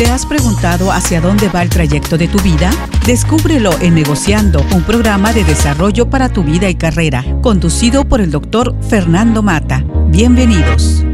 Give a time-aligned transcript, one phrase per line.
[0.00, 2.70] ¿Te has preguntado hacia dónde va el trayecto de tu vida?
[3.04, 8.30] Descúbrelo en Negociando, un programa de desarrollo para tu vida y carrera, conducido por el
[8.30, 9.84] doctor Fernando Mata.
[10.06, 11.04] Bienvenidos.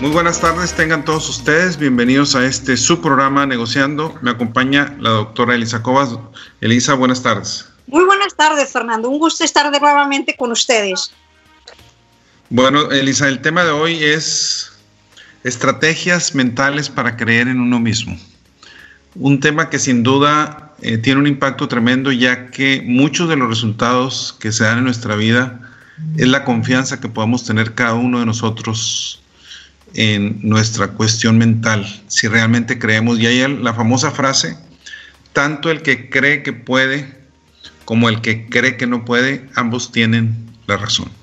[0.00, 4.18] Muy buenas tardes, tengan todos ustedes bienvenidos a este su programa Negociando.
[4.20, 6.10] Me acompaña la doctora Elisa Cobas.
[6.60, 7.66] Elisa, buenas tardes.
[7.86, 9.08] Muy buenas tardes, Fernando.
[9.08, 11.10] Un gusto estar nuevamente con ustedes.
[12.52, 14.72] Bueno, Elisa, el tema de hoy es
[15.44, 18.18] estrategias mentales para creer en uno mismo.
[19.14, 23.48] Un tema que sin duda eh, tiene un impacto tremendo ya que muchos de los
[23.48, 25.60] resultados que se dan en nuestra vida
[26.16, 29.22] es la confianza que podamos tener cada uno de nosotros
[29.94, 33.20] en nuestra cuestión mental, si realmente creemos.
[33.20, 34.56] Y hay la famosa frase,
[35.32, 37.16] tanto el que cree que puede
[37.84, 40.34] como el que cree que no puede, ambos tienen
[40.66, 41.19] la razón.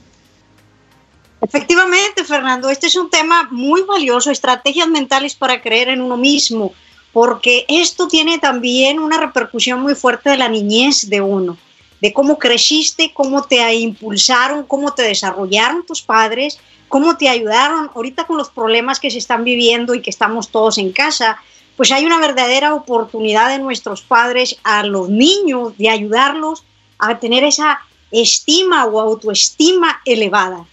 [1.42, 6.74] Efectivamente, Fernando, este es un tema muy valioso, estrategias mentales para creer en uno mismo,
[7.14, 11.58] porque esto tiene también una repercusión muy fuerte de la niñez de uno,
[12.02, 18.26] de cómo creciste, cómo te impulsaron, cómo te desarrollaron tus padres, cómo te ayudaron ahorita
[18.26, 21.40] con los problemas que se están viviendo y que estamos todos en casa,
[21.76, 26.64] pues hay una verdadera oportunidad de nuestros padres a los niños de ayudarlos
[26.98, 27.80] a tener esa
[28.10, 30.66] estima o autoestima elevada.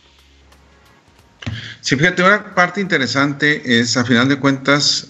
[1.85, 5.09] Sí, fíjate, una parte interesante es, a final de cuentas,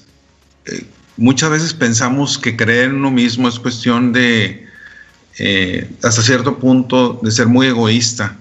[0.67, 0.85] eh,
[1.17, 4.67] muchas veces pensamos que creer en uno mismo es cuestión de,
[5.39, 8.37] eh, hasta cierto punto, de ser muy egoísta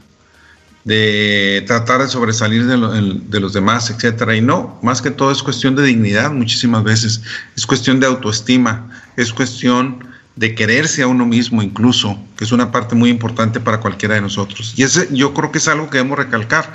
[0.84, 4.36] de tratar de sobresalir de, los demás, etcétera.
[4.36, 7.22] Y no, más que todo es cuestión de dignidad muchísimas veces,
[7.56, 12.72] es cuestión de autoestima, es cuestión de quererse a uno mismo incluso, que es una
[12.72, 14.74] parte muy importante para cualquiera de nosotros.
[14.76, 16.74] Y ese yo creo que es algo que debemos recalcar.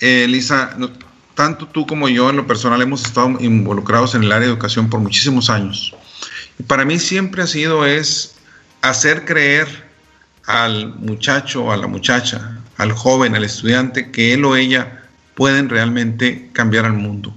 [0.00, 0.76] Eh, Lisa,
[1.34, 4.88] tanto tú como yo en lo personal hemos estado involucrados en el área de educación
[4.88, 5.94] por muchísimos años.
[6.58, 8.34] Y para mí siempre ha sido es
[8.82, 9.90] hacer creer
[10.46, 15.02] al muchacho a la muchacha, al joven, al estudiante, que él o ella
[15.34, 17.34] pueden realmente cambiar al mundo,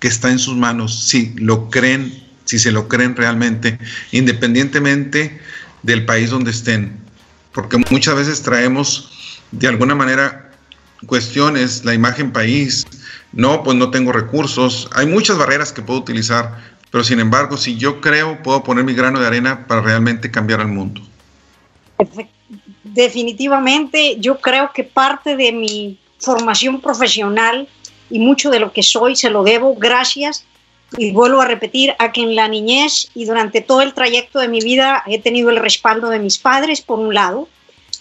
[0.00, 3.78] que está en sus manos, si lo creen, si se lo creen realmente,
[4.10, 5.40] independientemente
[5.82, 6.96] del país donde estén,
[7.52, 10.45] porque muchas veces traemos de alguna manera
[11.06, 12.86] cuestiones, la imagen país,
[13.32, 16.56] no, pues no tengo recursos, hay muchas barreras que puedo utilizar,
[16.90, 20.60] pero sin embargo, si yo creo, puedo poner mi grano de arena para realmente cambiar
[20.60, 21.02] al mundo.
[22.82, 27.68] Definitivamente yo creo que parte de mi formación profesional
[28.08, 30.44] y mucho de lo que soy se lo debo gracias
[30.96, 34.48] y vuelvo a repetir a que en la niñez y durante todo el trayecto de
[34.48, 37.48] mi vida he tenido el respaldo de mis padres por un lado,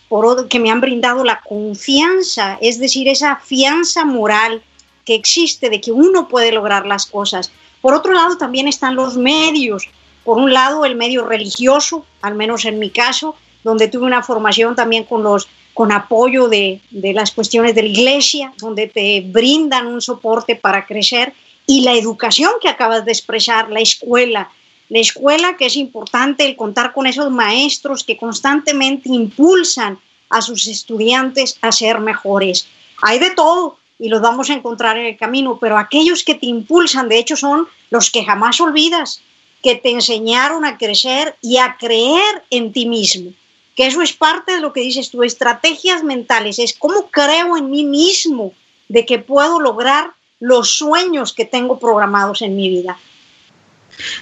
[0.10, 4.64] por que me han brindado la confianza, es decir, esa fianza moral
[5.06, 7.52] que existe de que uno puede lograr las cosas.
[7.82, 9.88] Por otro lado también están los medios,
[10.24, 14.76] por un lado el medio religioso, al menos en mi caso, donde tuve una formación
[14.76, 19.88] también con, los, con apoyo de, de las cuestiones de la iglesia, donde te brindan
[19.88, 21.34] un soporte para crecer,
[21.68, 24.50] y la educación que acabas de expresar, la escuela,
[24.90, 29.98] la escuela que es importante el contar con esos maestros que constantemente impulsan
[30.30, 32.68] a sus estudiantes a ser mejores.
[33.02, 36.46] Hay de todo y los vamos a encontrar en el camino, pero aquellos que te
[36.46, 39.22] impulsan, de hecho, son los que jamás olvidas,
[39.64, 43.32] que te enseñaron a crecer y a creer en ti mismo
[43.76, 47.70] que eso es parte de lo que dices tú, estrategias mentales, es cómo creo en
[47.70, 48.54] mí mismo
[48.88, 52.98] de que puedo lograr los sueños que tengo programados en mi vida.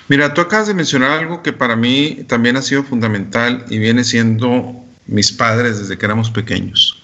[0.07, 4.03] Mira, tú acabas de mencionar algo que para mí también ha sido fundamental y viene
[4.03, 7.01] siendo mis padres desde que éramos pequeños.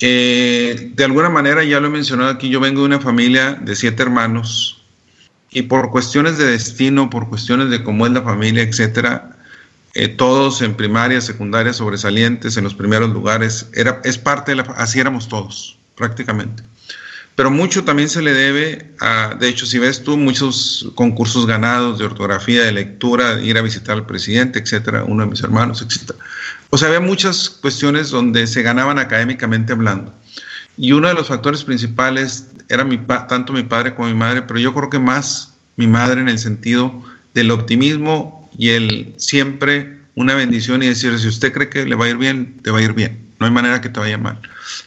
[0.00, 3.74] Eh, de alguna manera, ya lo he mencionado aquí, yo vengo de una familia de
[3.74, 4.82] siete hermanos
[5.50, 9.36] y por cuestiones de destino, por cuestiones de cómo es la familia, etcétera,
[9.94, 13.70] eh, todos en primaria, secundaria, sobresalientes, en los primeros lugares.
[13.72, 16.62] Era, es parte de la, así éramos todos, prácticamente.
[17.36, 21.98] Pero mucho también se le debe a, de hecho, si ves tú, muchos concursos ganados
[21.98, 26.18] de ortografía, de lectura, ir a visitar al presidente, etcétera, uno de mis hermanos, etcétera.
[26.70, 30.14] O sea, había muchas cuestiones donde se ganaban académicamente hablando.
[30.78, 32.96] Y uno de los factores principales era mi,
[33.28, 36.38] tanto mi padre como mi madre, pero yo creo que más mi madre en el
[36.38, 37.04] sentido
[37.34, 42.06] del optimismo y el siempre una bendición y decir, si usted cree que le va
[42.06, 43.25] a ir bien, te va a ir bien.
[43.38, 44.40] No hay manera que te vaya mal.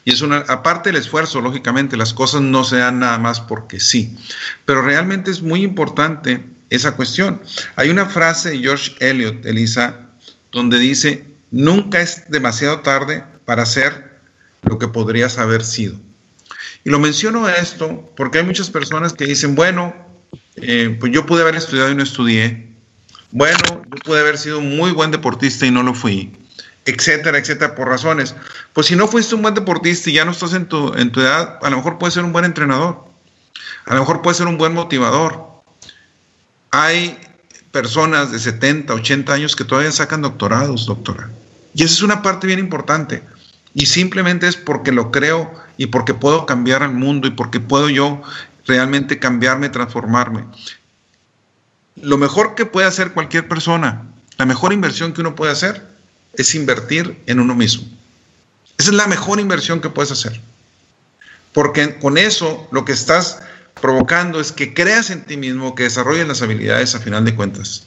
[0.06, 3.80] Y es una, aparte del esfuerzo, lógicamente, las cosas no se dan nada más porque
[3.80, 4.16] sí.
[4.66, 7.42] Pero realmente es muy importante esa cuestión.
[7.75, 9.96] Hay una frase de George Eliot, Elisa,
[10.51, 14.19] donde dice, nunca es demasiado tarde para hacer
[14.63, 15.95] lo que podrías haber sido.
[16.84, 19.94] Y lo menciono esto porque hay muchas personas que dicen, bueno,
[20.56, 22.69] eh, pues yo pude haber estudiado y no estudié.
[23.31, 26.31] Bueno, yo pude haber sido un muy buen deportista y no lo fui,
[26.86, 28.36] etcétera, etcétera, por razones.
[28.74, 31.22] Pues si no fuiste un buen deportista y ya no estás en tu, en tu
[31.22, 33.04] edad, a lo mejor puedes ser un buen entrenador,
[33.86, 35.48] a lo mejor puedes ser un buen motivador.
[36.72, 37.18] Hay
[37.72, 41.30] personas de 70, 80 años que todavía sacan doctorados, doctora.
[41.74, 43.24] Y esa es una parte bien importante.
[43.74, 47.90] Y simplemente es porque lo creo y porque puedo cambiar al mundo y porque puedo
[47.90, 48.22] yo
[48.66, 50.46] realmente cambiarme, transformarme.
[51.96, 54.04] Lo mejor que puede hacer cualquier persona,
[54.38, 55.88] la mejor inversión que uno puede hacer
[56.34, 57.88] es invertir en uno mismo.
[58.78, 60.40] Esa es la mejor inversión que puedes hacer.
[61.54, 63.40] Porque con eso lo que estás
[63.81, 67.86] provocando es que creas en ti mismo, que desarrolles las habilidades a final de cuentas.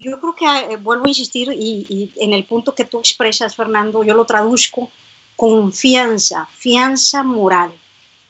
[0.00, 4.04] Yo creo que eh, vuelvo a insistir y, en el punto que tú expresas, Fernando,
[4.04, 4.90] yo lo traduzco
[5.36, 7.72] confianza, fianza moral.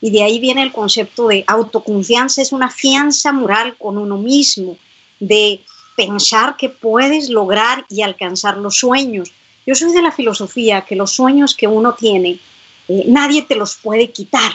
[0.01, 4.77] Y de ahí viene el concepto de autoconfianza, es una fianza moral con uno mismo,
[5.19, 5.61] de
[5.99, 9.33] pensar que puedes lograr y alcanzar los sueños.
[9.65, 12.39] Yo soy de la filosofía que los sueños que uno tiene,
[12.87, 14.53] eh, nadie te los puede quitar.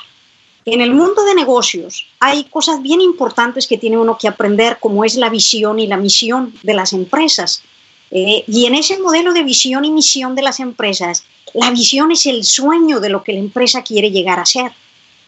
[0.64, 5.04] En el mundo de negocios hay cosas bien importantes que tiene uno que aprender, como
[5.04, 7.62] es la visión y la misión de las empresas.
[8.10, 12.24] Eh, y en ese modelo de visión y misión de las empresas, la visión es
[12.24, 14.72] el sueño de lo que la empresa quiere llegar a ser.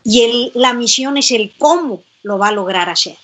[0.02, 3.16] Y la misión es el cómo lo va a lograr hacer.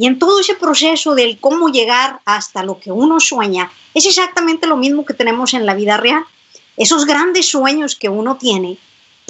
[0.00, 4.66] Y en todo ese proceso del cómo llegar hasta lo que uno sueña, es exactamente
[4.66, 6.24] lo mismo que tenemos en la vida real.
[6.78, 8.78] Esos grandes sueños que uno tiene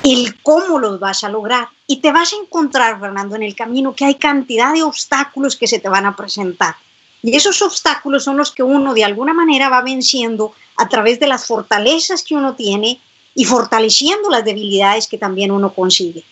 [0.04, 1.68] el cómo los vas a lograr.
[1.88, 5.66] Y te vas a encontrar, Fernando, en el camino que hay cantidad de obstáculos que
[5.66, 6.76] se te van a presentar.
[7.20, 11.26] Y esos obstáculos son los que uno de alguna manera va venciendo a través de
[11.26, 13.00] las fortalezas que uno tiene
[13.34, 16.22] y fortaleciendo las debilidades que también uno consigue.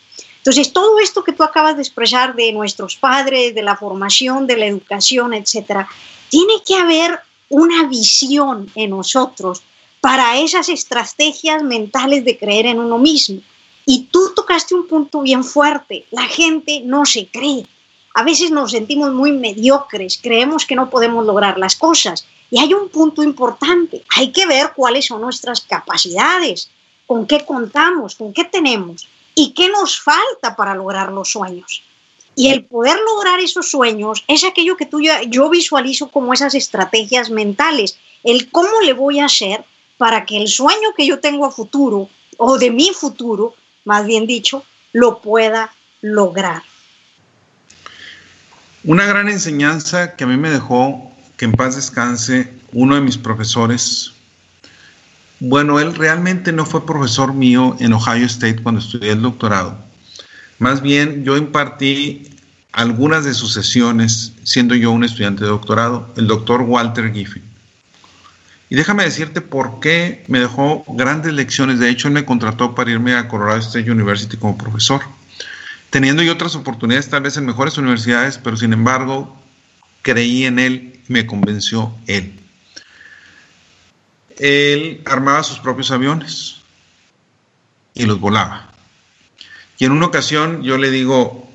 [0.49, 4.57] Entonces, todo esto que tú acabas de expresar de nuestros padres, de la formación, de
[4.57, 5.87] la educación, etcétera,
[6.31, 9.61] tiene que haber una visión en nosotros
[10.01, 13.43] para esas estrategias mentales de creer en uno mismo.
[13.85, 16.07] Y tú tocaste un punto bien fuerte.
[16.13, 17.67] La gente no se cree.
[18.15, 22.25] A veces nos sentimos muy mediocres, creemos que no podemos lograr las cosas.
[22.51, 24.03] Y hay un punto importante.
[24.17, 26.71] Hay que ver cuáles son nuestras capacidades,
[27.07, 29.07] con qué contamos, con qué tenemos
[29.39, 31.83] y qué nos falta para lograr los sueños.
[32.35, 37.31] Y el poder lograr esos sueños es aquello que tú yo visualizo como esas estrategias
[37.31, 39.65] mentales, el cómo le voy a hacer
[39.97, 43.55] para que el sueño que yo tengo a futuro o de mi futuro
[43.89, 46.63] más bien dicho, lo pueda lograr.
[48.85, 53.17] Una gran enseñanza que a mí me dejó, que en paz descanse, uno de mis
[53.17, 54.13] profesores.
[55.41, 59.79] Bueno, él realmente no fue profesor mío en Ohio State cuando estudié el doctorado.
[60.59, 62.29] Más bien, yo impartí
[62.73, 67.43] algunas de sus sesiones siendo yo un estudiante de doctorado, el doctor Walter Giffey.
[68.71, 71.79] Y déjame decirte por qué me dejó grandes lecciones.
[71.79, 75.03] De hecho, él me contrató para irme a Colorado State University como profesor,
[75.91, 79.37] teniendo yo otras oportunidades tal vez en mejores universidades, pero sin embargo
[80.03, 82.38] creí en él y me convenció él.
[84.39, 86.57] Él armaba sus propios aviones
[87.95, 88.71] y los volaba.
[89.79, 91.51] Y en una ocasión yo le digo,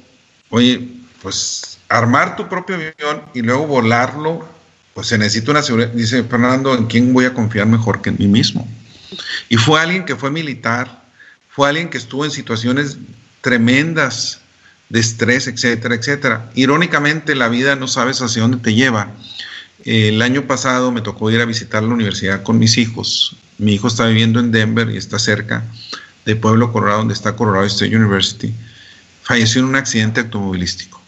[0.50, 0.88] oye,
[1.22, 4.48] pues armar tu propio avión y luego volarlo
[4.94, 5.90] pues se necesita una seguridad.
[5.90, 8.68] Dice Fernando, ¿en quién voy a confiar mejor que en mí mismo?
[9.50, 11.04] Y fue alguien que fue militar,
[11.50, 12.98] fue alguien que estuvo en situaciones
[13.42, 14.40] tremendas
[14.90, 16.50] de estrés, etcétera, etcétera.
[16.54, 19.10] Irónicamente, la vida no sabes hacia dónde te lleva.
[19.86, 23.36] El año pasado me tocó ir a visitar la universidad con mis hijos.
[23.58, 25.64] Mi hijo está viviendo en Denver y está cerca
[26.26, 28.54] de Pueblo, Colorado, donde está Colorado State University.
[29.24, 31.02] Falleció en un accidente automovilístico.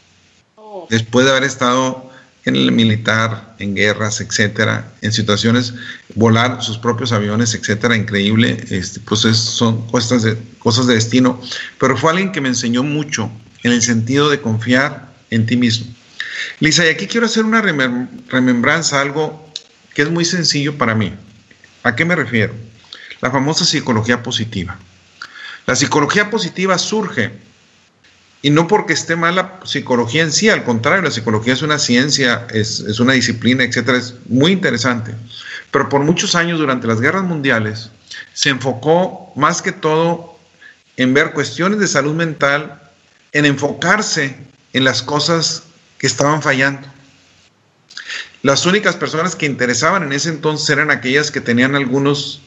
[0.55, 0.87] Oh.
[0.89, 2.11] Después de haber estado
[2.45, 5.73] en el militar, en guerras, etcétera, en situaciones,
[6.13, 11.41] volar sus propios aviones, etcétera, increíble, este, pues son cosas de, cosas de destino,
[11.79, 13.31] pero fue alguien que me enseñó mucho
[13.63, 15.87] en el sentido de confiar en ti mismo.
[16.59, 19.51] Lisa, y aquí quiero hacer una remembranza, algo
[19.93, 21.13] que es muy sencillo para mí.
[21.83, 22.53] ¿A qué me refiero?
[23.21, 24.77] La famosa psicología positiva.
[25.65, 27.31] La psicología positiva surge
[28.45, 31.79] y no porque esté mal la psicología en sí, al contrario, la psicología es una
[31.79, 35.15] ciencia, es, una disciplina, etcétera, es muy interesante.
[35.71, 37.89] Pero por muchos años durante las guerras mundiales
[38.33, 40.37] se enfocó más que todo
[40.95, 42.83] en ver cuestiones de salud mental,
[43.31, 44.35] en enfocarse
[44.73, 45.63] en las cosas
[46.07, 46.87] estaban fallando.
[48.41, 52.41] Las únicas personas que interesaban en ese entonces eran aquellas que tenían algunos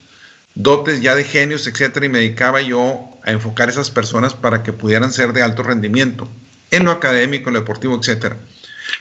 [0.54, 4.72] dotes ya de genios, etcétera, y me dedicaba yo a enfocar esas personas para que
[4.72, 6.28] pudieran ser de alto rendimiento
[6.70, 8.36] en lo académico, en lo deportivo, etcétera.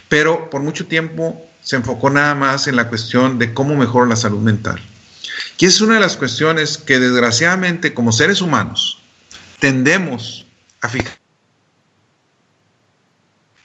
[0.10, 4.16] Pero por mucho tiempo se enfocó nada más en la cuestión de cómo mejorar la
[4.16, 4.82] salud mental.
[5.60, 9.00] Y es una de las cuestiones que desgraciadamente como seres humanos
[9.60, 10.46] tendemos
[10.82, 11.27] a fijar.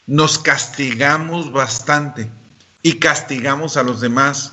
[0.07, 2.29] Nos castigamos bastante
[2.83, 4.53] y castigamos a los demás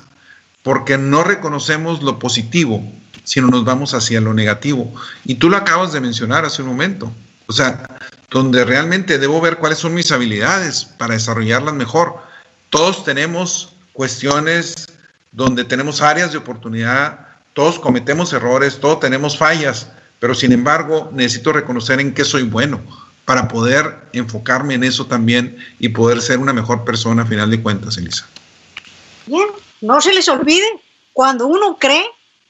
[0.62, 2.84] porque no reconocemos lo positivo,
[3.24, 4.92] sino nos vamos hacia lo negativo.
[5.24, 7.12] Y tú lo acabas de mencionar hace un momento.
[7.46, 7.98] O sea,
[8.30, 12.22] donde realmente debo ver cuáles son mis habilidades para desarrollarlas mejor.
[12.68, 14.86] Todos tenemos cuestiones
[15.32, 19.88] donde tenemos áreas de oportunidad, todos cometemos errores, todos tenemos fallas,
[20.20, 22.80] pero sin embargo necesito reconocer en qué soy bueno
[23.24, 27.62] para poder enfocarme en eso también y poder ser una mejor persona a final de
[27.62, 28.26] cuentas, Elisa.
[29.26, 29.46] Bien,
[29.80, 30.66] no se les olvide,
[31.12, 32.04] cuando uno cree,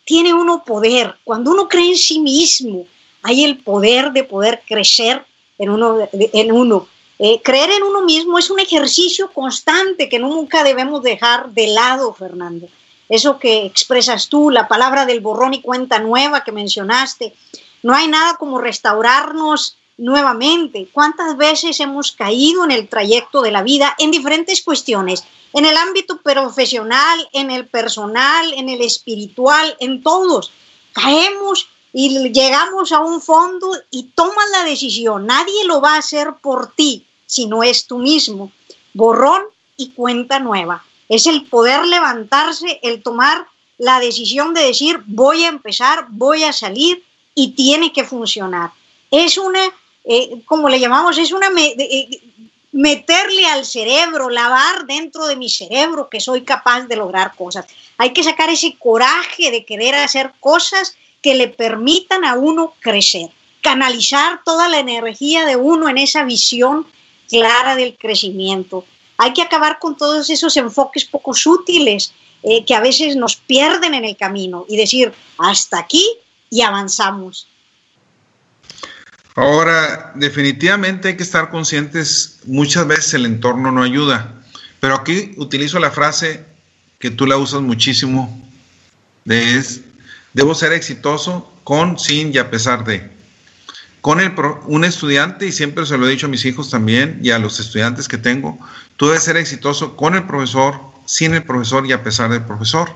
[0.05, 1.17] tiene uno poder.
[1.25, 2.87] Cuando uno cree en sí mismo,
[3.23, 5.25] hay el poder de poder crecer
[5.59, 6.09] en uno.
[6.13, 6.83] En.
[7.23, 12.15] Eh, creer en uno mismo es un ejercicio constante que nunca debemos dejar de lado,
[12.15, 12.67] Fernando.
[13.11, 17.35] Eso que expresas tú, la palabra del borrón y cuenta nueva que mencionaste,
[17.83, 20.89] no hay nada como restaurarnos nuevamente.
[20.93, 25.25] ¿Cuántas veces hemos caído en el trayecto de la vida en diferentes cuestiones?
[25.53, 30.53] En el ámbito profesional, en el personal, en el espiritual, en todos.
[30.93, 35.27] Caemos y llegamos a un fondo y tomas la decisión.
[35.27, 38.51] Nadie lo va a hacer por ti si no es tú mismo.
[38.95, 39.43] Borrón
[39.77, 40.85] y cuenta nueva.
[41.09, 43.47] Es el poder levantarse, el tomar
[43.79, 47.03] la decisión de decir voy a empezar, voy a salir
[47.35, 48.73] y tiene que funcionar.
[49.11, 49.61] Es una,
[50.05, 52.21] eh, como le llamamos, es una eh,
[52.73, 57.67] meterle al cerebro, lavar dentro de mi cerebro que soy capaz de lograr cosas.
[57.99, 63.29] Hay que sacar ese coraje de querer hacer cosas que le permitan a uno crecer,
[63.61, 66.87] canalizar toda la energía de uno en esa visión
[67.29, 68.85] clara del crecimiento.
[69.19, 73.95] Hay que acabar con todos esos enfoques poco útiles eh, que a veces nos pierden
[73.95, 76.07] en el camino y decir, hasta aquí
[76.49, 77.47] y avanzamos.
[79.41, 84.35] Ahora, definitivamente hay que estar conscientes, muchas veces el entorno no ayuda,
[84.81, 86.45] pero aquí utilizo la frase
[86.99, 88.39] que tú la usas muchísimo,
[89.25, 89.81] de es,
[90.35, 93.09] debo ser exitoso con, sin y a pesar de.
[94.03, 94.35] Con el
[94.67, 97.61] un estudiante, y siempre se lo he dicho a mis hijos también y a los
[97.61, 98.59] estudiantes que tengo,
[98.99, 102.91] tú debes ser exitoso con el profesor, sin el profesor y a pesar del profesor.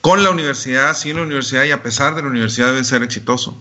[0.00, 3.56] Con la universidad, sin la universidad y a pesar de la universidad debes ser exitoso.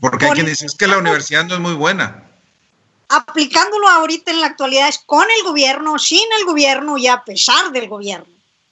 [0.00, 2.24] Porque hay quien dice, es que la universidad no es muy buena.
[3.08, 7.70] Aplicándolo ahorita en la actualidad es con el gobierno, sin el gobierno y a pesar
[7.72, 8.26] del gobierno.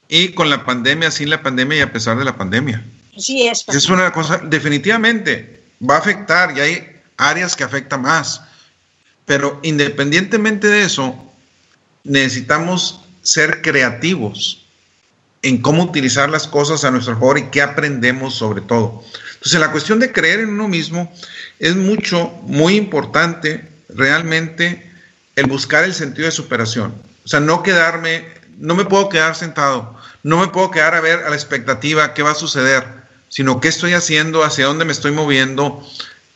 [0.08, 2.84] Y con la pandemia, sin la pandemia y a pesar de la pandemia.
[3.16, 3.64] Sí, es.
[3.68, 8.42] Es una cosa, definitivamente, va a afectar y hay áreas que afectan más.
[9.24, 11.16] Pero independientemente de eso,
[12.02, 14.64] necesitamos ser creativos
[15.42, 19.04] en cómo utilizar las cosas a nuestro favor y qué aprendemos sobre todo.
[19.44, 21.12] Entonces, la cuestión de creer en uno mismo
[21.58, 24.90] es mucho, muy importante realmente
[25.36, 26.94] el buscar el sentido de superación.
[27.26, 28.24] O sea, no quedarme,
[28.56, 32.22] no me puedo quedar sentado, no me puedo quedar a ver a la expectativa qué
[32.22, 32.86] va a suceder,
[33.28, 35.86] sino qué estoy haciendo, hacia dónde me estoy moviendo.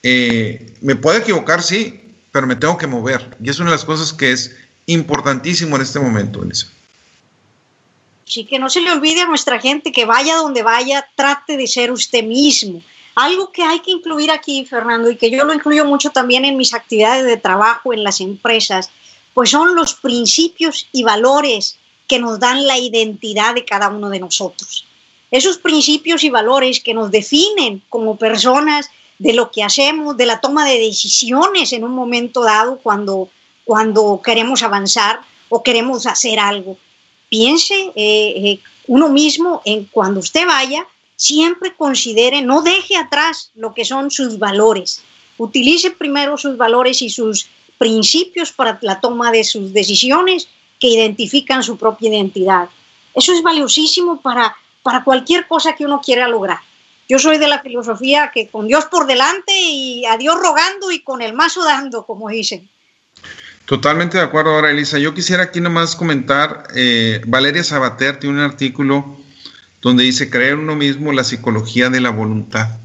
[0.03, 3.38] Eh, me puedo equivocar, sí, pero me tengo que mover.
[3.43, 6.67] Y es una de las cosas que es importantísimo en este momento, Elisa.
[8.25, 11.67] Sí, que no se le olvide a nuestra gente que vaya donde vaya, trate de
[11.67, 12.83] ser usted mismo.
[13.15, 16.57] Algo que hay que incluir aquí, Fernando, y que yo lo incluyo mucho también en
[16.57, 18.91] mis actividades de trabajo en las empresas,
[19.35, 24.21] pues son los principios y valores que nos dan la identidad de cada uno de
[24.21, 24.85] nosotros.
[25.31, 30.41] Esos principios y valores que nos definen como personas de lo que hacemos, de la
[30.41, 33.29] toma de decisiones en un momento dado cuando,
[33.65, 36.79] cuando queremos avanzar o queremos hacer algo.
[37.29, 40.87] Piense eh, eh, uno mismo en cuando usted vaya,
[41.18, 45.02] siempre considere, no deje atrás lo que son sus valores.
[45.37, 50.48] Utilice primero sus valores y sus principios para la toma de sus decisiones
[50.80, 52.68] que identifican su propia identidad.
[53.14, 56.60] Eso es valiosísimo para, para cualquier cosa que uno quiera lograr.
[57.08, 61.00] Yo soy de la filosofía que con Dios por delante y a Dios rogando y
[61.00, 62.68] con el mazo dando, como dicen.
[63.64, 64.98] Totalmente de acuerdo ahora, Elisa.
[64.98, 69.17] Yo quisiera aquí nomás comentar, eh, Valeria Sabater tiene un artículo
[69.82, 72.78] donde dice creer uno mismo la psicología de la voluntad.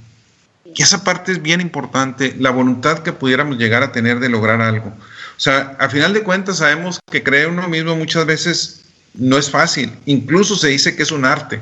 [0.76, 4.62] Y esa parte es bien importante, la voluntad que pudiéramos llegar a tener de lograr
[4.62, 4.88] algo.
[4.88, 8.82] O sea, a final de cuentas sabemos que creer uno mismo muchas veces
[9.14, 11.60] no es fácil, incluso se dice que es un arte,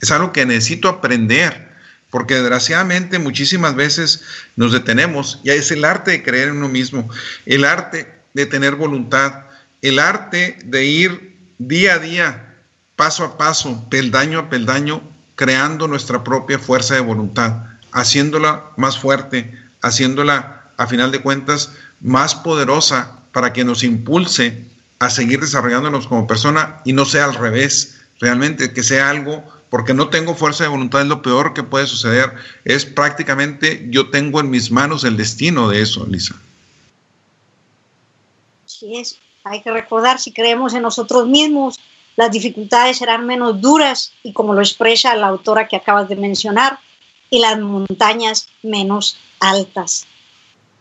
[0.00, 1.68] es algo que necesito aprender,
[2.10, 4.22] porque desgraciadamente muchísimas veces
[4.56, 7.08] nos detenemos y es el arte de creer en uno mismo,
[7.44, 9.44] el arte de tener voluntad,
[9.82, 12.45] el arte de ir día a día,
[12.96, 15.02] paso a paso, peldaño a peldaño,
[15.36, 22.34] creando nuestra propia fuerza de voluntad, haciéndola más fuerte, haciéndola, a final de cuentas, más
[22.34, 24.66] poderosa para que nos impulse
[24.98, 29.92] a seguir desarrollándonos como persona y no sea al revés, realmente que sea algo, porque
[29.92, 32.32] no tengo fuerza de voluntad, es lo peor que puede suceder,
[32.64, 36.34] es prácticamente yo tengo en mis manos el destino de eso, Lisa.
[38.64, 41.78] Sí es, hay que recordar, si creemos en nosotros mismos,
[42.16, 46.78] las dificultades serán menos duras y como lo expresa la autora que acabas de mencionar,
[47.30, 50.06] y las montañas menos altas.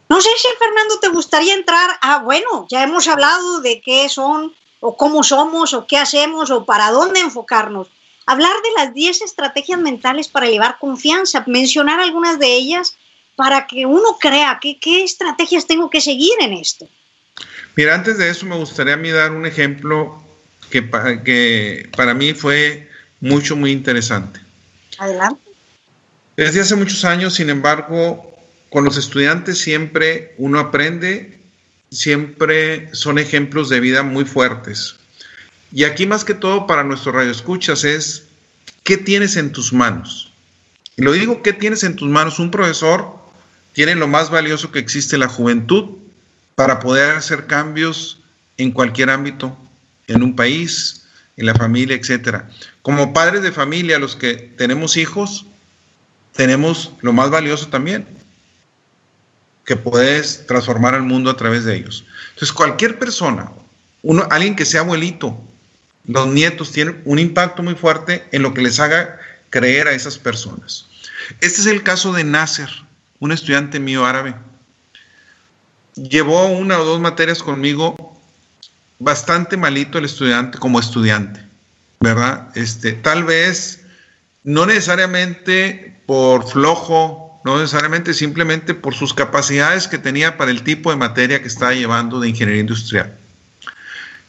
[0.09, 4.53] No sé si Fernando te gustaría entrar a, bueno, ya hemos hablado de qué son
[4.79, 7.87] o cómo somos o qué hacemos o para dónde enfocarnos.
[8.27, 12.95] Hablar de las 10 estrategias mentales para elevar confianza, mencionar algunas de ellas
[13.35, 16.87] para que uno crea que, qué estrategias tengo que seguir en esto.
[17.75, 20.23] Mira, antes de eso me gustaría a mí dar un ejemplo
[20.69, 20.89] que,
[21.24, 22.89] que para mí fue
[23.22, 24.39] mucho, muy interesante.
[24.98, 25.41] Adelante.
[26.38, 28.38] Desde hace muchos años, sin embargo,
[28.69, 31.39] con los estudiantes siempre uno aprende,
[31.91, 34.95] siempre son ejemplos de vida muy fuertes.
[35.72, 38.27] Y aquí más que todo para nuestro radio escuchas es,
[38.84, 40.31] ¿qué tienes en tus manos?
[40.98, 42.39] Y lo digo, ¿qué tienes en tus manos?
[42.39, 43.17] Un profesor
[43.74, 45.98] tiene lo más valioso que existe, la juventud,
[46.55, 48.19] para poder hacer cambios
[48.57, 49.57] en cualquier ámbito,
[50.07, 51.05] en un país,
[51.38, 52.43] en la familia, etc.
[52.81, 55.45] Como padres de familia, los que tenemos hijos,
[56.33, 58.05] tenemos lo más valioso también,
[59.65, 62.05] que puedes transformar el mundo a través de ellos.
[62.29, 63.51] Entonces, cualquier persona,
[64.03, 65.41] uno, alguien que sea abuelito,
[66.05, 69.19] los nietos tienen un impacto muy fuerte en lo que les haga
[69.50, 70.85] creer a esas personas.
[71.41, 72.69] Este es el caso de Nasser,
[73.19, 74.35] un estudiante mío árabe.
[75.95, 78.14] Llevó una o dos materias conmigo,
[78.99, 81.41] bastante malito el estudiante como estudiante,
[82.00, 82.50] ¿verdad?
[82.55, 83.85] Este, tal vez
[84.43, 90.89] no necesariamente por flojo no necesariamente simplemente por sus capacidades que tenía para el tipo
[90.89, 93.15] de materia que estaba llevando de ingeniería industrial.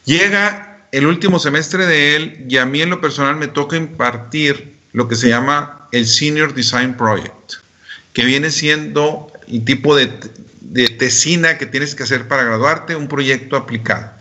[0.04, 4.76] Llega el último semestre de él y a mí en lo personal me toca impartir
[4.92, 7.54] lo que se llama el Senior Design Project,
[8.12, 10.12] que viene siendo el tipo de,
[10.60, 14.12] de tesina que tienes que hacer para graduarte, un proyecto aplicado.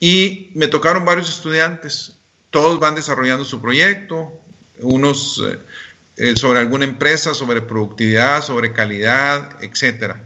[0.00, 2.16] Y me tocaron varios estudiantes,
[2.50, 4.32] todos van desarrollando su proyecto,
[4.78, 5.58] unos eh,
[6.16, 10.16] eh, sobre alguna empresa, sobre productividad, sobre calidad, etc.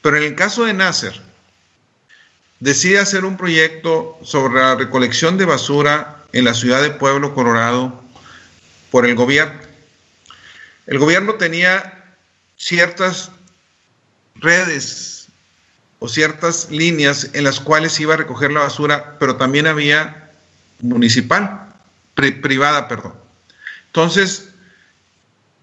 [0.00, 1.20] Pero en el caso de Nasser,
[2.60, 8.02] decide hacer un proyecto sobre la recolección de basura en la ciudad de Pueblo, Colorado,
[8.90, 9.60] por el gobierno.
[10.86, 12.04] El gobierno tenía
[12.56, 13.30] ciertas
[14.36, 15.23] redes
[16.04, 20.28] o ciertas líneas en las cuales iba a recoger la basura, pero también había
[20.82, 21.72] municipal,
[22.14, 23.14] privada, perdón.
[23.86, 24.50] Entonces,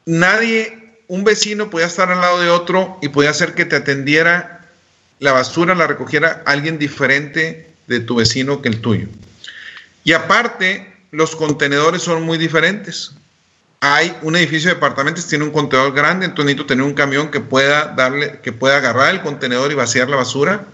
[0.08, 4.67] nadie, un vecino podía estar al lado de otro y podía hacer que te atendiera
[5.19, 9.10] la basura, la recogiera alguien diferente de tu vecino que el tuyo.
[10.04, 13.12] Y aparte, los contenedores son muy diferentes.
[13.83, 17.39] Hay un edificio de departamentos, tiene un contenedor grande, entonces necesito tener un camión que
[17.39, 20.65] pueda darle, que pueda agarrar el contenedor y vaciar la basura.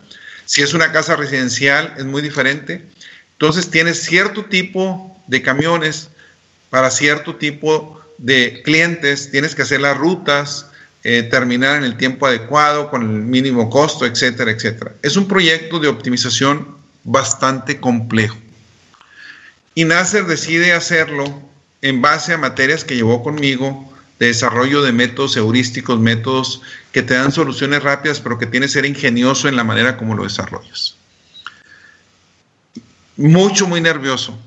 [0.43, 2.85] Si es una casa residencial, es muy diferente.
[3.31, 6.09] Entonces tienes cierto tipo de camiones
[6.69, 10.65] para cierto tipo de clientes, tienes que hacer las rutas,
[11.05, 14.91] eh, terminar en el tiempo adecuado, con el mínimo costo, etcétera, etcétera.
[15.01, 18.35] Es un proyecto de optimización bastante complejo.
[19.75, 21.47] Y Nasser decide hacerlo
[21.87, 27.13] en base a materias que llevó conmigo de desarrollo de métodos heurísticos, métodos que te
[27.13, 30.95] dan soluciones rápidas, pero que tienes que ser ingenioso en la manera como lo desarrollas.
[33.15, 34.37] Mucho, muy nervioso.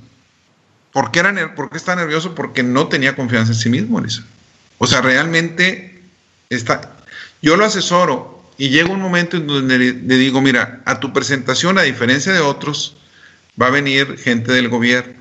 [0.93, 2.35] ¿Por qué, era, ¿Por qué está nervioso?
[2.35, 4.25] Porque no tenía confianza en sí mismo, Lisa.
[4.79, 6.03] O sea, realmente
[6.51, 6.97] está.
[7.41, 11.79] Yo lo asesoro y llega un momento en donde le, digo, mira, a tu presentación,
[11.79, 12.97] a diferencia de otros,
[13.61, 15.20] va a venir gente del gobierno,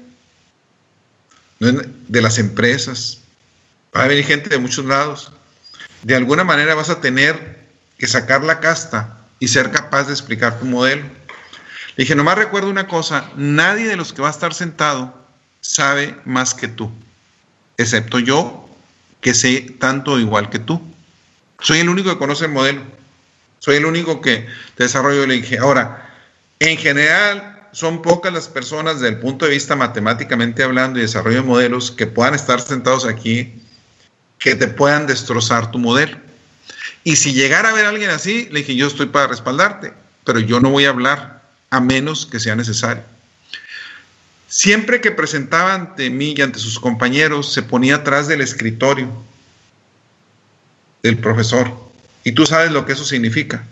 [1.60, 3.19] de las empresas,
[3.95, 5.32] va a venir gente de muchos lados.
[6.04, 7.67] De alguna manera vas a tener
[7.98, 11.04] que sacar la casta y ser capaz de explicar tu modelo.
[11.95, 15.13] Le dije, nomás recuerdo una cosa, nadie de los que va a estar sentado
[15.62, 16.89] sabe más que tú,
[17.78, 18.69] excepto yo,
[19.19, 20.82] que sé tanto igual que tú.
[21.60, 22.82] Soy el único que conoce el modelo.
[23.60, 25.63] Soy el único que desarrollo el ingenio.
[25.63, 26.15] Ahora,
[26.60, 31.42] en general, son pocas las personas desde el punto de vista matemáticamente hablando y desarrollo
[31.42, 33.54] de modelos que puedan estar sentados aquí
[34.40, 36.18] que te puedan destrozar tu modelo.
[37.04, 40.60] Y si llegara a ver alguien así, le dije, yo estoy para respaldarte, pero yo
[40.60, 43.04] no voy a hablar a menos que sea necesario.
[44.48, 49.08] Siempre que presentaba ante mí y ante sus compañeros, se ponía atrás del escritorio
[51.04, 51.72] del profesor.
[52.24, 53.64] Y tú sabes lo que eso significa.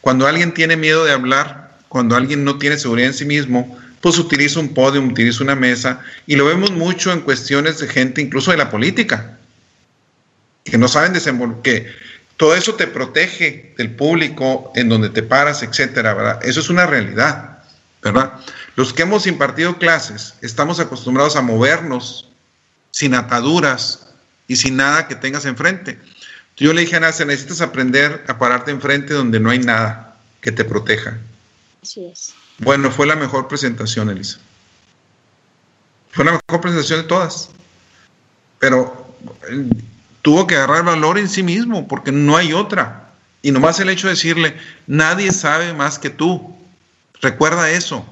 [0.00, 4.18] Cuando alguien tiene miedo de hablar, cuando alguien no tiene seguridad en sí mismo, pues
[4.18, 6.00] utiliza un podium, utiliza una mesa.
[6.26, 9.38] Y lo vemos mucho en cuestiones de gente, incluso de la política,
[10.64, 11.86] que no saben desenvolver, que
[12.36, 16.38] todo eso te protege del público, en donde te paras, etcétera.
[16.42, 17.58] Eso es una realidad,
[18.02, 18.34] ¿verdad?
[18.76, 22.28] Los que hemos impartido clases estamos acostumbrados a movernos
[22.92, 24.06] sin ataduras
[24.46, 25.98] y sin nada que tengas enfrente.
[26.56, 30.52] Yo le dije a Nancy, necesitas aprender a pararte enfrente donde no hay nada que
[30.52, 31.18] te proteja.
[32.58, 34.38] Bueno, fue la mejor presentación, Elisa.
[36.10, 37.50] Fue la mejor presentación de todas.
[38.58, 39.14] Pero
[39.50, 39.68] eh,
[40.22, 43.10] tuvo que agarrar valor en sí mismo porque no hay otra.
[43.42, 46.56] Y nomás el hecho de decirle, nadie sabe más que tú.
[47.20, 48.04] Recuerda eso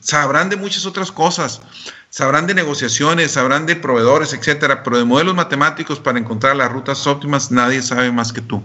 [0.00, 1.60] sabrán de muchas otras cosas,
[2.10, 7.06] sabrán de negociaciones, sabrán de proveedores, etcétera, pero de modelos matemáticos para encontrar las rutas
[7.06, 8.62] óptimas nadie sabe más que tú.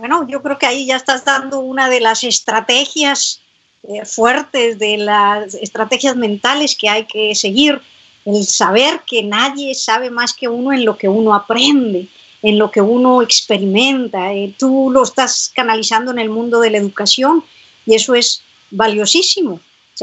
[0.00, 3.40] Bueno, yo creo que ahí ya estás dando una de las estrategias
[3.82, 7.80] eh, fuertes, de las estrategias mentales que hay que seguir,
[8.24, 12.08] el saber que nadie sabe más que uno en lo que uno aprende,
[12.42, 14.32] en lo que uno experimenta.
[14.32, 17.44] Eh, tú lo estás canalizando en el mundo de la educación
[17.86, 19.60] y eso es valiosísimo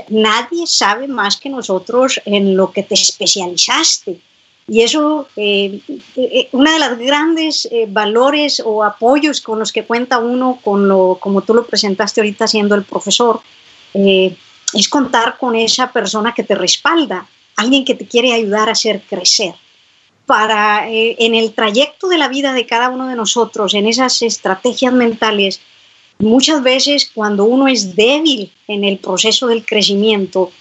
[0.10, 4.20] nadie sabe más que nosotros en lo que te especializaste.
[4.68, 5.80] Y eso, eh,
[6.18, 11.42] eh, una de las grandes eh, valores o apoyos con los que cuenta uno, como
[11.42, 13.42] tú lo presentaste ahorita siendo el profesor,
[13.94, 17.26] es contar con esa persona que te respalda,
[17.56, 19.56] alguien que te quiere ayudar a hacer crecer.
[20.26, 24.94] Para en el trayecto de la vida de cada uno de nosotros, en esas estrategias
[24.94, 25.62] mentales,
[26.20, 30.52] Muchas veces cuando uno es débil en el proceso del crecimiento,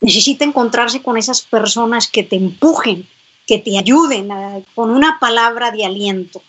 [0.00, 3.08] necesita encontrarse con esas personas que te empujen,
[3.48, 4.28] que te ayuden
[4.74, 6.42] con una palabra de aliento.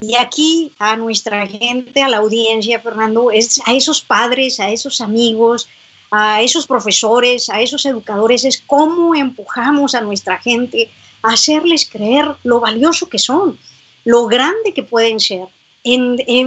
[0.00, 5.00] Y aquí a nuestra gente, a la audiencia, Fernando, es a esos padres, a esos
[5.00, 5.68] amigos,
[6.10, 10.88] a esos profesores, a esos educadores, es cómo empujamos a nuestra gente
[11.22, 13.58] a hacerles creer lo valioso que son,
[14.04, 15.48] lo grande que pueden ser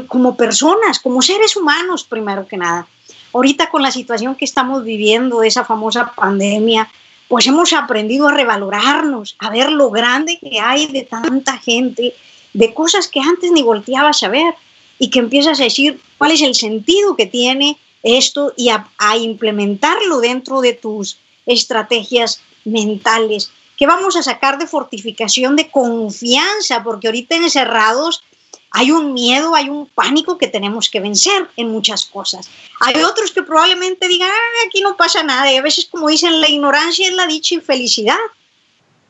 [0.08, 2.88] como personas, como seres humanos, primero que nada.
[3.34, 6.90] Ahorita con la situación que estamos viviendo, esa famosa pandemia,
[7.28, 12.14] pues hemos aprendido a revalorarnos, a ver lo grande que hay de tanta gente,
[12.54, 14.56] de cosas que antes ni volteabas a ver
[15.00, 18.88] y que empiezas a decir cuál es el sentido que tiene esto y a,
[19.18, 23.52] implementarlo dentro de tus estrategias mentales.
[23.76, 26.84] ¿Qué vamos a sacar de fortificación de confianza?
[26.84, 28.24] Porque ahorita encerrados
[28.72, 32.50] hay un miedo, hay un pánico que tenemos que vencer en muchas cosas.
[32.82, 35.52] Hay otros que probablemente digan, ah, aquí no pasa nada.
[35.52, 38.18] Y a veces, como dicen, la ignorancia es la dicha infelicidad.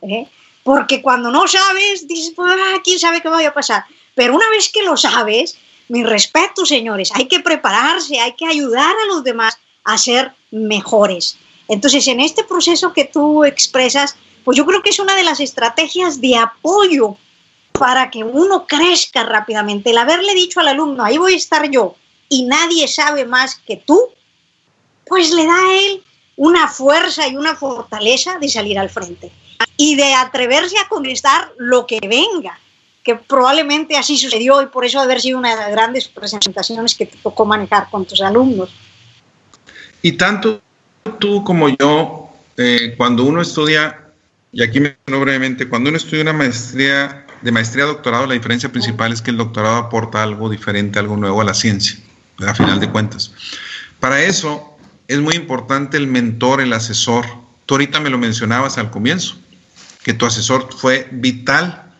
[0.02, 0.26] ¿eh?
[0.62, 3.84] Porque cuando no sabes, dices, ah, quién sabe qué va a pasar.
[4.14, 8.94] Pero una vez que lo sabes, mi respeto, señores, hay que prepararse, hay que ayudar
[8.94, 11.36] a los demás a ser mejores.
[11.66, 15.40] Entonces, en este proceso que tú expresas, pues yo creo que es una de las
[15.40, 17.16] estrategias de apoyo
[17.78, 19.90] para que uno crezca rápidamente.
[19.90, 21.94] El haberle dicho al alumno, ahí voy a estar yo,
[22.28, 24.08] y nadie sabe más que tú,
[25.06, 26.02] pues le da a él
[26.36, 29.32] una fuerza y una fortaleza de salir al frente
[29.76, 32.58] y de atreverse a contestar lo que venga,
[33.02, 37.06] que probablemente así sucedió y por eso haber sido una de las grandes presentaciones que
[37.06, 38.70] te tocó manejar con tus alumnos.
[40.02, 40.60] Y tanto
[41.18, 44.10] tú como yo, eh, cuando uno estudia,
[44.52, 48.70] y aquí me brevemente, cuando uno estudia una maestría de maestría a doctorado, la diferencia
[48.70, 51.98] principal es que el doctorado aporta algo diferente, algo nuevo a la ciencia,
[52.46, 53.32] a final de cuentas.
[54.00, 57.26] Para eso es muy importante el mentor, el asesor.
[57.66, 59.36] Tú ahorita me lo mencionabas al comienzo,
[60.02, 61.92] que tu asesor fue vital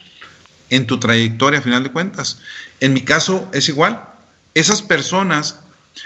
[0.70, 2.40] en tu trayectoria a final de cuentas.
[2.80, 4.02] En mi caso es igual.
[4.54, 5.60] Esas personas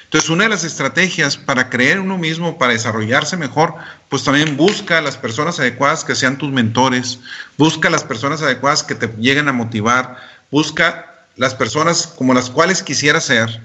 [0.04, 3.74] entonces, una de las estrategias para creer uno mismo, para desarrollarse mejor,
[4.08, 7.20] pues también busca las personas adecuadas que sean tus mentores,
[7.56, 10.18] busca las personas adecuadas que te lleguen a motivar,
[10.50, 13.60] busca las personas como las cuales quisieras ser,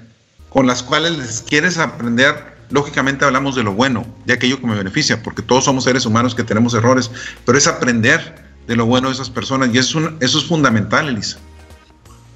[0.48, 2.56] con las cuales les quieres aprender.
[2.70, 6.34] Lógicamente hablamos de lo bueno, de aquello que me beneficia, porque todos somos seres humanos
[6.34, 7.10] que tenemos errores,
[7.44, 11.08] pero es aprender de lo bueno de esas personas y eso es, eso es fundamental,
[11.08, 11.38] Elisa.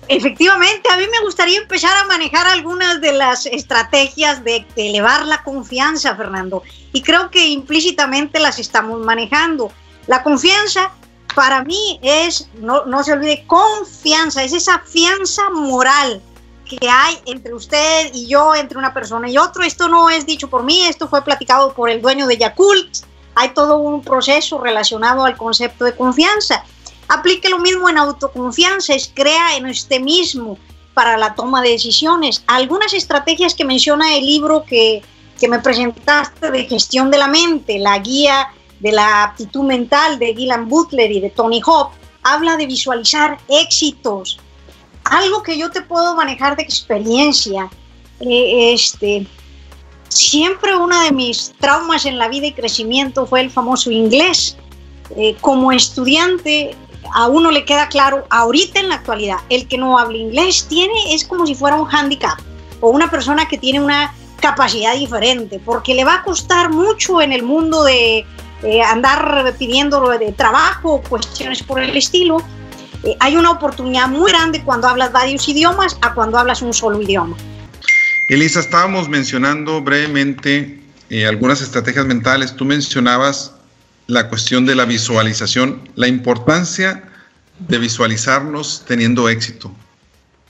[0.08, 5.42] Efectivamente, a mí me gustaría empezar a manejar algunas de las estrategias de, elevar la
[5.42, 6.62] confianza, Fernando.
[6.92, 9.72] Y creo que implícitamente las estamos manejando.
[10.06, 10.92] La confianza
[11.34, 16.20] para mí es, no, no se olvide, confianza, es esa fianza moral
[16.64, 19.62] que hay entre usted y yo, entre una persona y otro.
[19.62, 22.98] Esto no es dicho por mí, esto fue platicado por el dueño de Yakult.
[23.34, 26.64] Hay todo un proceso relacionado al concepto de confianza.
[27.12, 30.56] Aplique lo mismo en autoconfianza, es crea en usted mismo
[30.94, 32.42] para la toma de decisiones.
[32.46, 35.02] Algunas estrategias que menciona el libro que,
[35.38, 38.48] que me presentaste de gestión de la mente, la guía
[38.80, 44.38] de la aptitud mental de Gillian Butler y de Tony Hawk, habla de visualizar éxitos.
[45.04, 47.68] Algo que yo te puedo manejar de experiencia.
[48.20, 49.26] Eh, este,
[50.08, 54.56] siempre uno de mis traumas en la vida y crecimiento fue el famoso inglés.
[55.14, 56.74] Eh, como estudiante,
[57.14, 61.14] a uno le queda claro, ahorita en la actualidad, el que no habla inglés tiene,
[61.14, 62.38] es como si fuera un handicap
[62.80, 67.32] o una persona que tiene una capacidad diferente, porque le va a costar mucho en
[67.32, 68.26] el mundo de
[68.62, 72.42] eh, andar pidiendo de trabajo, cuestiones por el estilo.
[73.04, 77.00] Eh, hay una oportunidad muy grande cuando hablas varios idiomas a cuando hablas un solo
[77.00, 77.36] idioma.
[78.28, 82.54] Elisa, estábamos mencionando brevemente eh, algunas estrategias mentales.
[82.56, 83.52] Tú mencionabas
[84.06, 87.08] la cuestión de la visualización, la importancia
[87.58, 89.72] de visualizarnos teniendo éxito.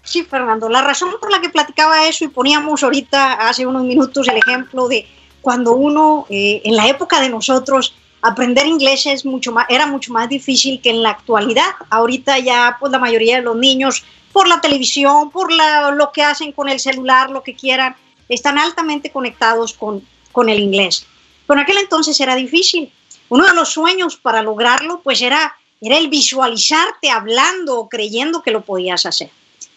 [0.05, 4.27] Sí, Fernando, la razón por la que platicaba eso y poníamos ahorita hace unos minutos
[4.29, 5.07] el ejemplo de
[5.41, 10.29] cuando uno, en la época de nosotros, aprender inglés es mucho más, era mucho más
[10.29, 11.71] difícil que en la actualidad.
[11.91, 16.53] Ahorita ya pues la mayoría de los niños por la televisión, por lo que hacen
[16.53, 17.95] con el celular, lo que quieran,
[18.29, 21.07] están altamente conectados con, con el inglés.
[21.47, 22.93] Pero en aquel entonces era difícil.
[23.33, 28.51] Uno de los sueños para lograrlo pues era, era el visualizarte hablando o creyendo que
[28.51, 29.31] lo podías hacer.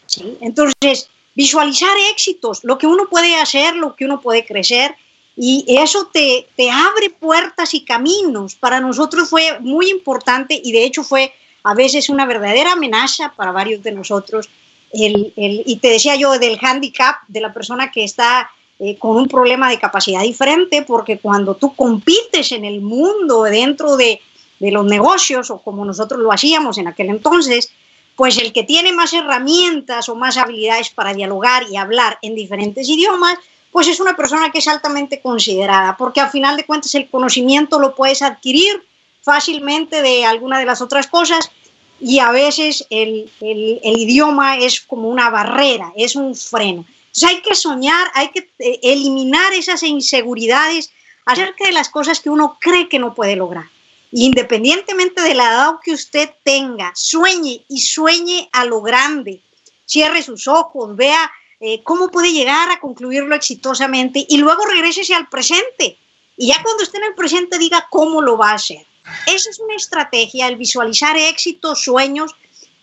[0.07, 0.37] ¿sí?
[0.41, 4.93] Entonces, visualizar éxitos, lo que uno puede hacer, lo que uno puede crecer,
[5.37, 8.55] y eso te, te, abre puertas y caminos.
[8.55, 13.53] Para nosotros fue muy importante y de hecho fue a veces una verdadera amenaza para
[13.53, 14.49] varios de nosotros.
[14.91, 19.15] El, el, y te decía yo del handicap de la persona que está eh, con
[19.17, 24.19] un problema de capacidad diferente, porque cuando tú compites en el mundo dentro de,
[24.59, 27.71] de los negocios o como nosotros lo hacíamos en aquel entonces,
[28.15, 32.87] pues el que tiene más herramientas o más habilidades para dialogar y hablar en diferentes
[32.87, 33.37] idiomas,
[33.71, 37.77] pues es una persona que es altamente considerada, porque al final de cuentas el conocimiento
[37.77, 38.81] lo puedes adquirir
[39.21, 41.51] fácilmente de alguna de las otras cosas
[41.99, 46.85] y a veces el, el, el idioma es como una barrera, es un freno.
[47.15, 50.91] Entonces hay que soñar, hay que eh, eliminar esas inseguridades
[51.25, 53.69] acerca de las cosas que uno cree que no puede lograr.
[54.11, 59.41] Independientemente de la edad que usted tenga, sueñe y sueñe a lo grande.
[59.85, 65.29] Cierre sus ojos, vea eh, cómo puede llegar a concluirlo exitosamente y luego regrese al
[65.29, 65.95] presente.
[66.35, 68.85] Y ya cuando esté en el presente diga cómo lo va a hacer.
[69.25, 72.35] Esa es una estrategia, el visualizar éxitos, sueños.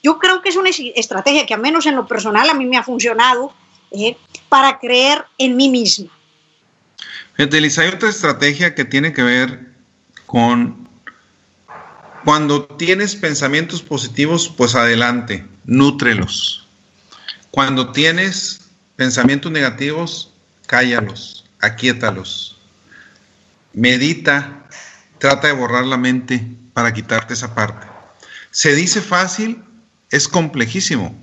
[0.03, 2.79] Yo creo que es una estrategia que al menos en lo personal a mí me
[2.79, 3.53] ha funcionado
[4.49, 6.11] para creer en mí misma.
[7.35, 9.73] Fíjate, hay otra estrategia que tiene que ver
[10.27, 10.89] con
[12.25, 16.67] cuando tienes pensamientos positivos, pues adelante, nútrelos.
[17.51, 18.63] Cuando tienes
[18.97, 20.31] Pensamientos negativos,
[20.67, 22.57] cállalos, aquíétalos.
[23.73, 24.69] Medita,
[25.19, 27.87] trata de borrar la mente para quitarte esa parte.
[28.51, 29.63] Se dice fácil,
[30.11, 31.19] es complejísimo,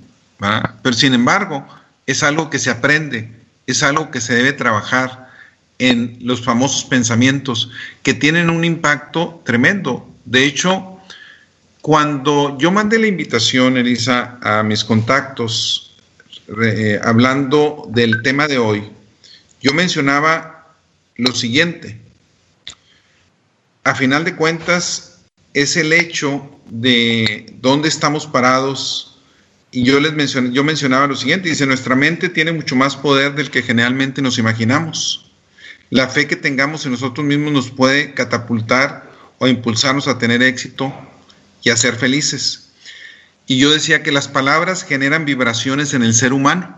[0.82, 1.66] pero sin embargo
[2.10, 3.30] es algo que se aprende,
[3.66, 5.30] es algo que se debe trabajar
[5.78, 7.70] en los famosos pensamientos
[8.02, 10.06] que tienen un impacto tremendo.
[10.24, 10.98] De hecho,
[11.80, 15.96] cuando yo mandé la invitación, Elisa, a mis contactos
[16.62, 18.90] eh, hablando del tema de hoy,
[19.62, 20.74] yo mencionaba
[21.16, 21.98] lo siguiente.
[23.84, 25.20] A final de cuentas,
[25.54, 29.09] es el hecho de dónde estamos parados.
[29.72, 33.34] Y yo les mencioné, yo mencionaba lo siguiente, dice, nuestra mente tiene mucho más poder
[33.34, 35.30] del que generalmente nos imaginamos.
[35.90, 40.92] La fe que tengamos en nosotros mismos nos puede catapultar o impulsarnos a tener éxito
[41.62, 42.70] y a ser felices.
[43.46, 46.76] Y yo decía que las palabras generan vibraciones en el ser humano.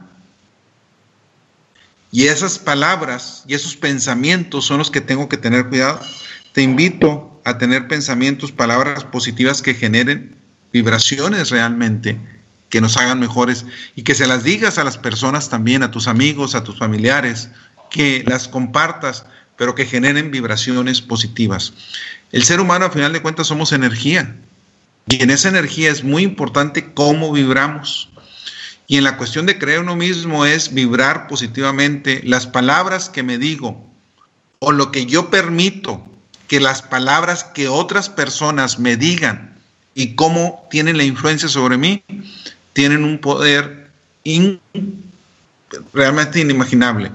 [2.10, 6.00] Y esas palabras y esos pensamientos son los que tengo que tener cuidado.
[6.52, 10.36] Te invito a tener pensamientos, palabras positivas que generen
[10.72, 12.18] vibraciones realmente,
[12.72, 16.08] que nos hagan mejores y que se las digas a las personas también, a tus
[16.08, 17.50] amigos, a tus familiares,
[17.90, 19.26] que las compartas,
[19.58, 21.74] pero que generen vibraciones positivas.
[22.32, 24.34] El ser humano, a final de cuentas, somos energía.
[25.06, 28.08] Y en esa energía es muy importante cómo vibramos.
[28.86, 33.36] Y en la cuestión de creer uno mismo es vibrar positivamente las palabras que me
[33.36, 33.86] digo
[34.60, 36.10] o lo que yo permito
[36.48, 39.58] que las palabras que otras personas me digan
[39.94, 42.02] y cómo tienen la influencia sobre mí,
[42.72, 43.90] tienen un poder
[45.92, 47.10] realmente inimaginable.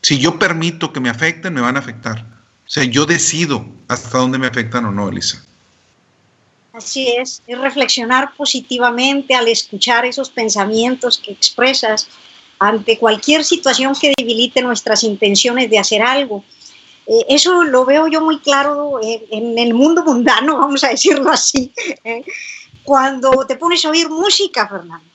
[0.00, 2.20] Si yo permito que me afecten, me van a afectar.
[2.20, 5.42] O sea, yo decido hasta dónde me afectan o no, Elisa.
[6.72, 12.08] Así es, es reflexionar positivamente al escuchar esos pensamientos que expresas
[12.58, 16.44] ante cualquier situación que debilite nuestras intenciones de hacer algo.
[17.06, 21.72] Eh, eso lo veo yo muy claro en, el mundo mundano, vamos a decirlo así.
[22.84, 25.06] Cuando te pones a oír música, Fernando,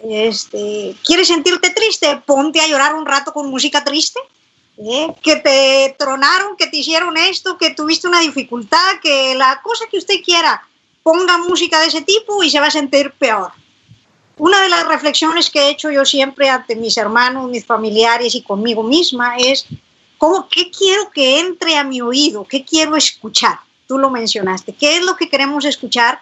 [0.00, 2.22] este, ¿quieres sentirte triste?
[2.26, 4.20] Ponte a llorar un rato con música triste.
[4.78, 5.14] ¿eh?
[5.22, 9.98] Que te tronaron, que te hicieron esto, que tuviste una dificultad, que la cosa que
[9.98, 10.66] usted quiera
[11.02, 13.52] ponga música de ese tipo y se va a sentir peor.
[14.36, 18.42] Una de las reflexiones que he hecho yo siempre ante mis hermanos, mis familiares y
[18.42, 19.66] conmigo misma es,
[20.18, 22.44] ¿cómo, ¿qué quiero que entre a mi oído?
[22.44, 23.60] ¿Qué quiero escuchar?
[23.86, 24.74] Tú lo mencionaste.
[24.74, 26.20] ¿Qué es lo que queremos escuchar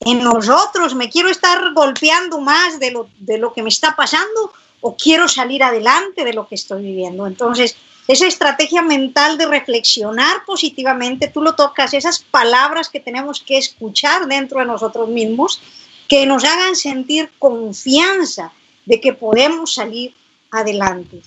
[0.00, 0.94] en nosotros?
[0.94, 5.28] ¿Me quiero estar golpeando más de lo, de lo que me está pasando o quiero
[5.28, 7.26] salir adelante de lo que estoy viviendo?
[7.26, 7.76] Entonces,
[8.08, 14.26] esa estrategia mental de reflexionar positivamente, tú lo tocas, esas palabras que tenemos que escuchar
[14.26, 15.60] dentro de nosotros mismos,
[16.08, 18.52] que nos hagan sentir confianza
[18.84, 20.12] de que podemos salir
[20.50, 21.22] adelante.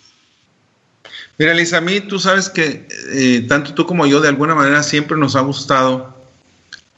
[1.38, 4.84] Mira, Lisa, a mí tú sabes que eh, tanto tú como yo de alguna manera
[4.84, 6.13] siempre nos ha gustado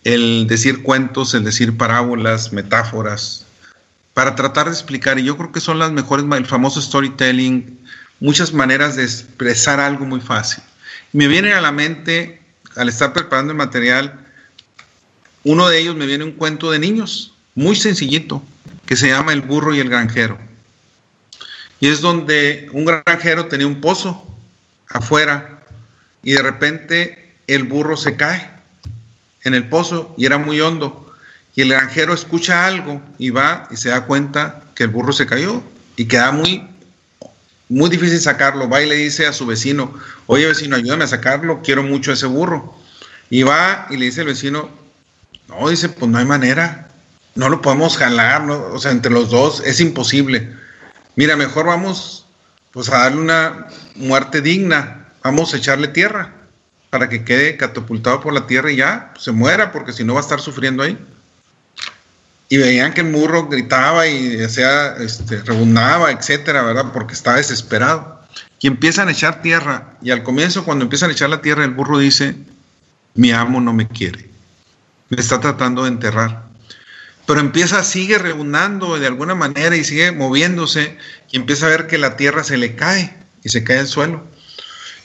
[0.05, 3.43] el decir cuentos, el decir parábolas, metáforas,
[4.13, 7.79] para tratar de explicar, y yo creo que son las mejores, el famoso storytelling,
[8.19, 10.63] muchas maneras de expresar algo muy fácil.
[11.11, 12.39] Me viene a la mente,
[12.75, 14.25] al estar preparando el material,
[15.43, 18.43] uno de ellos me viene un cuento de niños, muy sencillito,
[18.85, 20.37] que se llama El burro y el granjero.
[21.79, 24.23] Y es donde un granjero tenía un pozo
[24.87, 25.63] afuera
[26.21, 28.54] y de repente el burro se cae
[29.45, 31.13] en el pozo y era muy hondo.
[31.55, 35.25] Y el granjero escucha algo y va y se da cuenta que el burro se
[35.25, 35.63] cayó
[35.95, 36.67] y queda muy
[37.69, 38.67] muy difícil sacarlo.
[38.67, 39.93] Va y le dice a su vecino,
[40.27, 42.75] oye vecino, ayúdame a sacarlo, quiero mucho ese burro.
[43.29, 44.69] Y va y le dice el vecino,
[45.47, 46.89] no, dice, pues no hay manera,
[47.35, 50.53] no lo podemos jalar, o sea, entre los dos es imposible.
[51.15, 52.25] Mira, mejor vamos
[52.71, 56.44] pues a darle una muerte digna, vamos a echarle tierra
[56.95, 60.21] para que quede catapultado por la tierra y ya se muera, porque si no va
[60.21, 60.97] a estar sufriendo ahí
[62.47, 65.41] y veían que el burro gritaba y decía, este,
[66.09, 66.93] etcétera, ¿verdad?
[66.93, 68.23] Porque estaba desesperado.
[68.61, 69.97] Y empiezan a echar tierra.
[70.01, 72.37] Y al comienzo, cuando empiezan a echar la tierra, el burro dice:
[73.13, 74.29] Mi amo no me quiere.
[75.09, 76.45] Me está tratando de enterrar.
[77.27, 80.97] Pero empieza, sigue rebundando de alguna manera y sigue moviéndose.
[81.29, 84.34] Y empieza a ver que la tierra se le cae y se cae al suelo.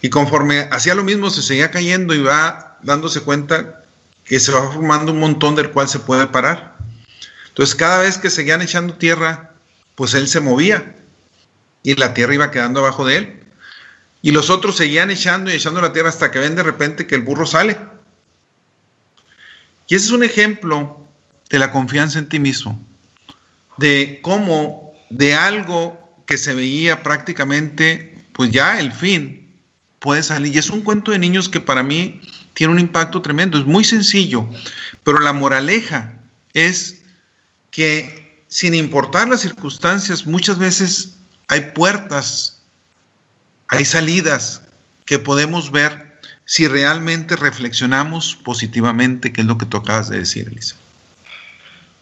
[0.03, 3.85] Y conforme hacía lo mismo, se seguía cayendo y va dándose cuenta
[4.25, 6.77] que se va formando un montón del cual se puede parar.
[7.49, 9.51] Entonces cada vez que seguían echando tierra,
[9.95, 10.95] pues él se movía
[11.83, 13.43] y la tierra iba quedando abajo de él.
[14.23, 17.15] Y los otros seguían echando y echando la tierra hasta que ven de repente que
[17.15, 17.77] el burro sale.
[19.89, 21.07] Y ese es un ejemplo
[21.49, 22.81] de la confianza en ti mismo,
[23.77, 29.39] de cómo de algo que se veía prácticamente, pues ya el fin,
[30.01, 30.55] puede salir.
[30.55, 32.21] Y es un cuento de niños que para mí
[32.55, 33.59] tiene un impacto tremendo.
[33.59, 34.49] Es muy sencillo,
[35.05, 36.15] pero la moraleja
[36.53, 37.03] es
[37.71, 41.15] que sin importar las circunstancias, muchas veces
[41.47, 42.61] hay puertas,
[43.69, 44.63] hay salidas
[45.05, 50.49] que podemos ver si realmente reflexionamos positivamente, que es lo que tú acabas de decir,
[50.49, 50.75] Elisa.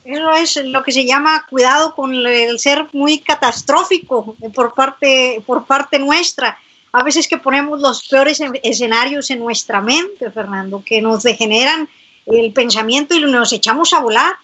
[0.04, 5.66] Eso es lo que se llama cuidado con el ser muy catastrófico por parte, por
[5.66, 6.58] parte nuestra.
[6.92, 11.88] A veces que ponemos los peores escenarios en nuestra mente, Fernando, que nos degeneran
[12.26, 14.34] el pensamiento y nos echamos a volar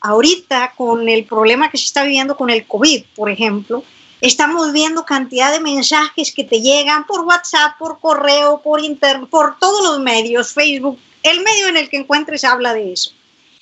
[0.00, 3.82] ahorita con el problema que se está viviendo con el COVID, por ejemplo,
[4.20, 9.58] estamos viendo cantidad de mensajes que te llegan por WhatsApp, por correo, por internet, por
[9.58, 13.12] todos los medios, Facebook, el medio en el que encuentres habla de eso.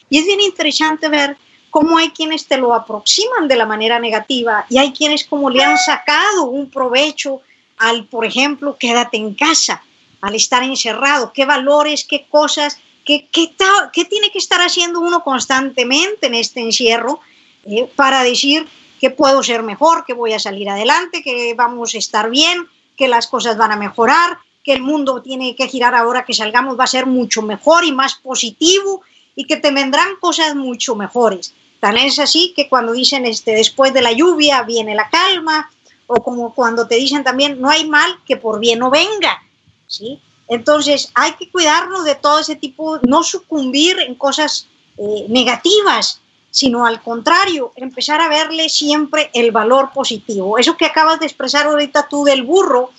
[0.09, 1.37] Y es bien interesante ver
[1.71, 5.63] cómo hay quienes te lo aproximan de la manera negativa y hay quienes como le
[5.63, 7.41] han sacado un provecho
[7.83, 9.83] al, por ejemplo, quédate en casa,
[10.21, 16.29] al estar encerrado, qué valores, qué cosas ¿Qué, qué, tiene que estar haciendo uno constantemente
[16.29, 17.21] en este encierro
[17.65, 18.67] eh, para decir
[19.01, 23.09] que puedo ser mejor, que voy a salir adelante, que vamos a estar bien, que
[23.09, 26.85] las cosas van a mejorar, que el mundo tiene que girar ahora que salgamos, va
[26.85, 29.03] a ser mucho mejor y más positivo
[29.35, 31.53] y que te vendrán cosas mucho mejores.
[31.81, 35.69] Tan es así que cuando dicen este, después de la lluvia viene la calma,
[36.15, 39.43] o como cuando te dicen también no hay mal que por bien no venga,
[39.87, 40.21] ¿sí?
[40.47, 44.67] Entonces hay que cuidarnos de todo ese tipo, no sucumbir en cosas
[44.99, 50.59] eh, negativas, sino al contrario, empezar a verle siempre el valor positivo.
[50.59, 52.91] Eso que acabas de expresar ahorita tú del burro,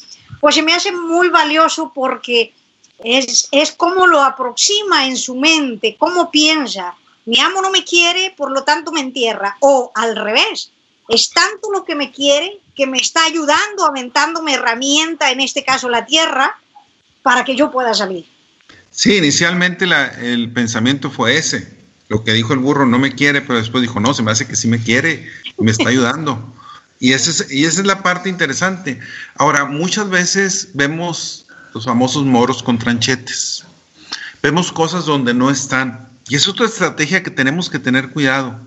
[0.41, 2.51] pues se me hace muy valioso porque
[3.03, 6.95] es, es como lo aproxima en su mente, cómo piensa.
[7.25, 9.57] Mi amo no me quiere, por lo tanto me entierra.
[9.59, 10.71] O al revés,
[11.07, 15.89] es tanto lo que me quiere que me está ayudando, aventándome herramienta, en este caso
[15.89, 16.57] la tierra,
[17.21, 18.25] para que yo pueda salir.
[18.91, 19.85] Sí, inicialmente
[20.21, 21.67] el pensamiento fue ese.
[22.09, 24.47] Lo que dijo el burro no me quiere, pero después dijo, no, se me hace
[24.47, 26.53] que sí me quiere me está ayudando.
[26.99, 28.99] Y, ese y esa es la parte interesante.
[29.35, 33.63] Ahora, muchas veces vemos los famosos moros con tranchetes.
[34.41, 36.09] Vemos cosas donde no están.
[36.27, 38.59] Y es otra estrategia que tenemos que tener cuidado.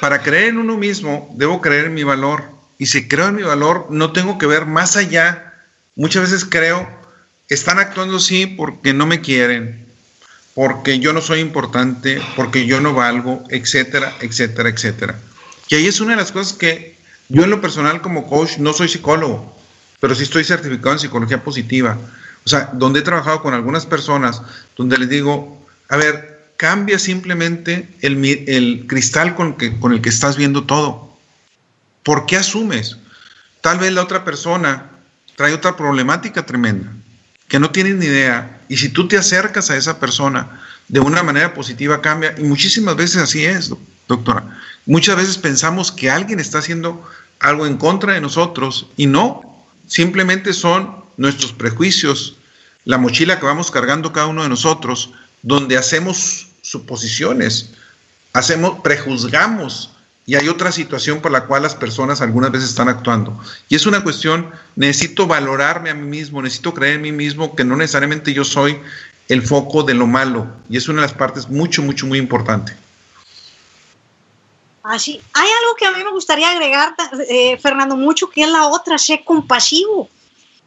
[0.00, 2.44] Para creer en uno mismo, debo creer en mi valor.
[2.82, 5.54] Y si creo en mi valor, no tengo que ver más allá.
[5.94, 6.88] Muchas veces creo,
[7.48, 9.86] están actuando así porque no me quieren,
[10.56, 15.14] porque yo no soy importante, porque yo no valgo, etcétera, etcétera, etcétera.
[15.68, 16.96] Y ahí es una de las cosas que
[17.28, 19.56] yo en lo personal como coach no soy psicólogo,
[20.00, 21.96] pero sí estoy certificado en psicología positiva.
[22.44, 24.42] O sea, donde he trabajado con algunas personas,
[24.76, 30.08] donde les digo, a ver, cambia simplemente el, el cristal con, que, con el que
[30.08, 31.11] estás viendo todo.
[32.02, 32.96] ¿Por qué asumes?
[33.60, 34.90] Tal vez la otra persona
[35.36, 36.92] trae otra problemática tremenda
[37.52, 38.60] que no tienes ni idea.
[38.70, 42.34] Y si tú te acercas a esa persona de una manera positiva, cambia.
[42.38, 43.70] Y muchísimas veces así es,
[44.08, 44.58] doctora.
[44.86, 47.06] Muchas veces pensamos que alguien está haciendo
[47.40, 49.42] algo en contra de nosotros y no.
[49.86, 52.36] Simplemente son nuestros prejuicios,
[52.86, 57.72] la mochila que vamos cargando cada uno de nosotros, donde hacemos suposiciones,
[58.32, 59.90] hacemos, prejuzgamos
[60.24, 63.38] y hay otra situación por la cual las personas algunas veces están actuando.
[63.68, 67.64] Y es una cuestión, necesito valorarme a mí mismo, necesito creer en mí mismo que
[67.64, 68.78] no necesariamente yo soy
[69.28, 70.46] el foco de lo malo.
[70.70, 72.76] Y es una de las partes mucho, mucho, muy importante.
[74.84, 76.94] Así, hay algo que a mí me gustaría agregar,
[77.28, 80.08] eh, Fernando, mucho, que es la otra, ser compasivo.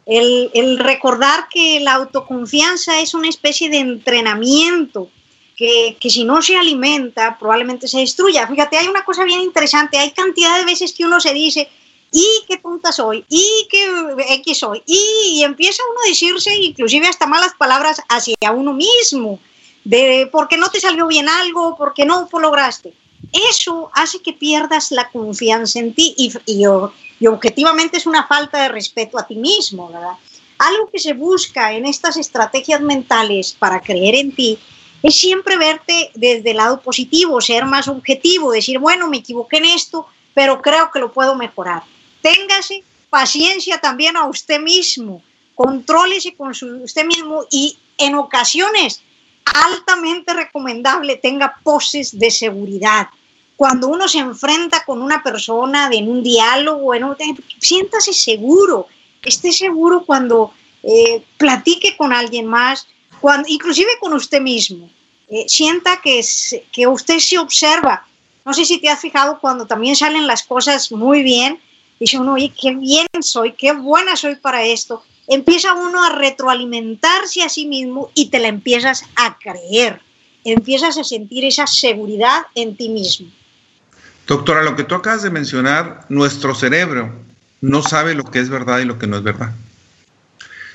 [0.04, 5.10] El recordar que la autoconfianza es una especie de entrenamiento
[5.56, 8.46] que, si no se alimenta probablemente se destruya.
[8.46, 11.68] Fíjate, hay una cosa bien interesante, hay cantidad de veces que uno se dice,
[12.12, 13.88] y qué tonta soy, y qué
[14.36, 19.40] X soy, y, empieza uno a decirse inclusive hasta malas palabras hacia uno mismo,
[19.84, 22.92] de porque no te salió bien algo, porque no lo lograste.
[23.50, 26.64] Eso hace que pierdas la confianza en ti y, y,
[27.18, 30.12] y objetivamente es una falta de respeto a ti mismo, ¿verdad?
[30.58, 34.58] Algo que se busca en estas estrategias mentales para creer en ti
[35.02, 39.66] es siempre verte desde el lado positivo, ser más objetivo, decir, bueno, me equivoqué en
[39.66, 41.82] esto, pero creo que lo puedo mejorar.
[42.22, 45.22] Téngase paciencia también a usted mismo,
[45.54, 49.02] contrólese con usted mismo y en ocasiones
[49.44, 53.08] altamente recomendable tenga poses de seguridad.
[53.56, 57.04] Cuando uno se enfrenta con una persona en un diálogo, en
[57.58, 58.86] siéntase seguro,
[59.22, 62.86] esté seguro cuando eh, platique con alguien más,
[63.46, 64.90] inclusive con usted mismo,
[65.28, 66.24] eh, sienta que,
[66.72, 68.06] que usted se observa.
[68.44, 71.58] No sé si te has fijado cuando también salen las cosas muy bien,
[71.98, 75.02] dice uno, oye, qué bien soy, qué buena soy para esto.
[75.26, 80.00] Empieza uno a retroalimentarse a sí mismo y te la empiezas a creer.
[80.44, 83.26] Empiezas a sentir esa seguridad en ti mismo.
[84.28, 87.12] Doctora, lo que tú acabas de mencionar, nuestro cerebro
[87.60, 89.52] no sabe lo que es verdad y lo que no es verdad.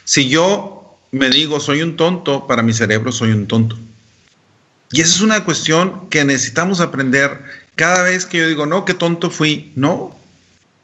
[0.03, 0.80] Si yo
[1.11, 3.77] me digo, soy un tonto, para mi cerebro soy un tonto.
[4.91, 7.43] Y esa es una cuestión que necesitamos aprender
[7.75, 9.71] cada vez que yo digo, no, qué tonto fui.
[9.75, 10.15] No,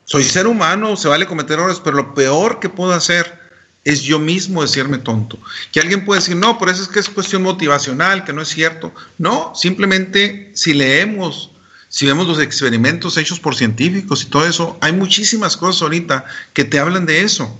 [0.06, 3.40] soy ser humano, se vale cometer errores, pero lo peor que puedo hacer
[3.84, 5.40] es yo mismo decirme tonto.
[5.72, 8.50] Que alguien puede decir, no, por eso es que es cuestión motivacional, que no es
[8.50, 8.94] cierto.
[9.18, 11.52] No, simplemente si leemos,
[11.90, 16.66] si vemos los experimentos hechos por científicos y todo eso, hay muchísimas cosas ahorita que
[16.66, 17.58] te hablan de eso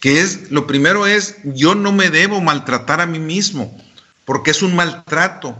[0.00, 3.78] que es, lo primero es, yo no me debo maltratar a mí mismo,
[4.24, 5.56] porque es un maltrato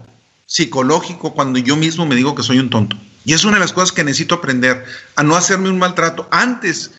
[0.47, 2.97] psicológico cuando yo mismo me digo que soy un tonto.
[3.25, 4.85] Y es una de las cosas que necesito aprender,
[5.15, 6.91] a no hacerme un maltrato antes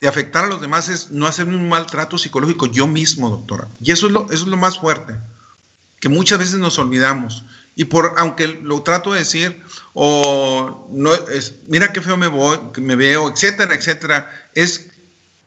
[0.00, 3.66] de afectar a los demás, es no hacerme un maltrato psicológico yo mismo, doctora.
[3.80, 5.14] Y eso es lo, eso es lo más fuerte,
[6.00, 7.44] que muchas veces nos olvidamos.
[7.76, 9.62] Y por, aunque lo trato de decir,
[9.94, 14.90] o no, es, mira qué feo me, voy, me veo, etcétera, etcétera, es,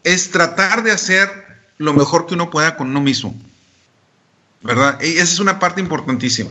[0.03, 1.42] es tratar de hacer
[1.77, 3.33] lo mejor que uno pueda con uno mismo.
[4.61, 4.99] ¿Verdad?
[5.01, 6.49] Y esa es una parte importantísima.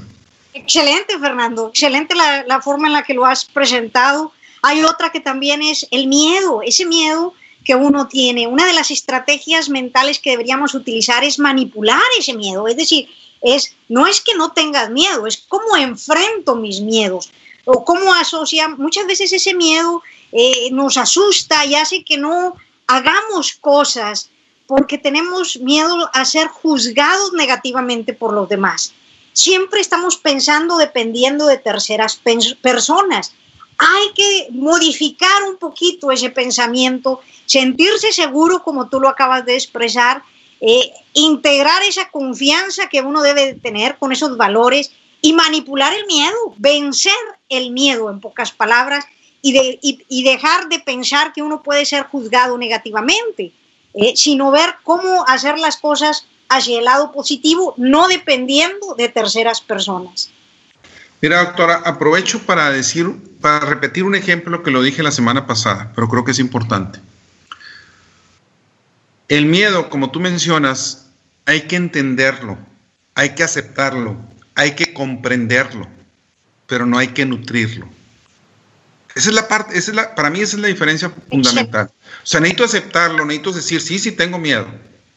[0.55, 1.69] Excelente, Fernando.
[1.69, 4.33] Excelente la, forma en la que lo has presentado.
[4.63, 8.91] Hay otra que también es el miedo, ese miedo que uno tiene, una de las
[8.91, 12.67] estrategias mentales que deberíamos utilizar es manipular ese miedo.
[12.69, 13.09] Es decir,
[13.41, 17.31] es, no es que no tengas miedo, es cómo enfrento mis miedos
[17.65, 18.69] o cómo asocia.
[18.69, 20.03] Muchas veces ese miedo
[20.33, 22.57] eh, nos asusta y hace que no
[22.87, 24.29] hagamos cosas
[24.73, 28.95] porque tenemos miedo a ser juzgados negativamente por los demás.
[29.35, 32.19] Siempre estamos pensando dependiendo de terceras
[32.63, 33.35] personas.
[33.77, 40.23] Hay que modificar un poquito ese pensamiento, sentirse seguro como tú lo acabas de expresar,
[40.63, 46.55] eh, integrar esa confianza que uno debe tener con esos valores y manipular el miedo,
[46.57, 47.13] vencer
[47.51, 49.05] el miedo en pocas palabras
[49.43, 53.53] y, de, y, dejar de pensar que uno puede ser juzgado negativamente,
[53.95, 59.61] eh, sino ver cómo hacer las cosas hacia el lado positivo, no dependiendo de terceras
[59.61, 60.31] personas.
[61.21, 65.93] Mira, doctora, aprovecho para decir, para repetir un ejemplo que lo dije la semana pasada,
[65.95, 66.99] pero creo que es importante.
[69.29, 71.07] El miedo, como tú mencionas,
[71.47, 72.59] hay que entenderlo,
[73.15, 74.17] hay que aceptarlo,
[74.55, 75.87] hay que comprenderlo,
[76.67, 77.89] pero no hay que nutrirlo.
[79.15, 81.91] Esa es la parte, esa es la, para mí esa es la diferencia fundamental.
[82.23, 84.67] O sea, necesito aceptarlo, necesito decir, sí, sí tengo miedo,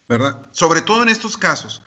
[0.08, 0.48] ¿verdad?
[0.52, 1.82] Sobre todo en estos casos.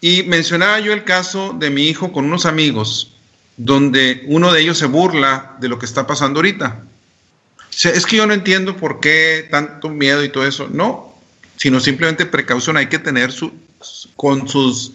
[0.00, 3.12] Y mencionaba yo el caso de mi hijo con unos amigos,
[3.56, 6.82] donde uno de ellos se burla de lo que está pasando ahorita.
[7.58, 10.68] O sea, es que yo no entiendo por qué tanto miedo y todo eso.
[10.70, 11.16] No,
[11.56, 12.76] sino simplemente precaución.
[12.76, 13.52] Hay que tener su,
[14.16, 14.92] con sus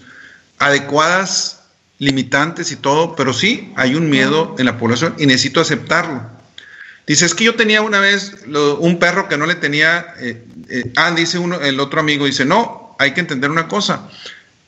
[0.59, 1.59] adecuadas
[1.99, 6.23] limitantes y todo, pero sí hay un miedo en la población y necesito aceptarlo.
[7.05, 10.91] Dice, es que yo tenía una vez un perro que no le tenía, eh, eh,
[10.95, 14.09] ah, dice uno, el otro amigo, dice, no, hay que entender una cosa,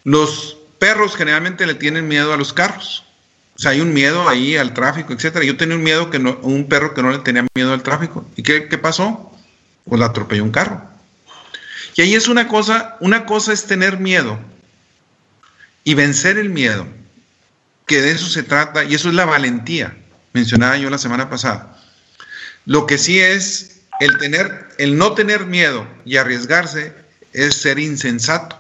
[0.04, 3.04] los perros generalmente le tienen miedo a los carros.
[3.58, 5.46] O sea, hay un miedo ahí al tráfico, etcétera.
[5.46, 8.30] Yo tenía un miedo que no, un perro que no le tenía miedo al tráfico.
[8.36, 9.32] ¿Y qué, qué pasó?
[9.86, 10.82] Pues la atropelló un carro.
[11.96, 14.38] Y ahí es una cosa, una cosa es tener miedo
[15.86, 16.86] y vencer el miedo,
[17.86, 19.96] que de eso se trata, y eso es la valentía,
[20.34, 21.75] mencionaba yo la semana pasada.
[22.66, 26.94] Lo que sí es el tener, el no tener miedo y arriesgarse
[27.34, 28.58] es ser insensato.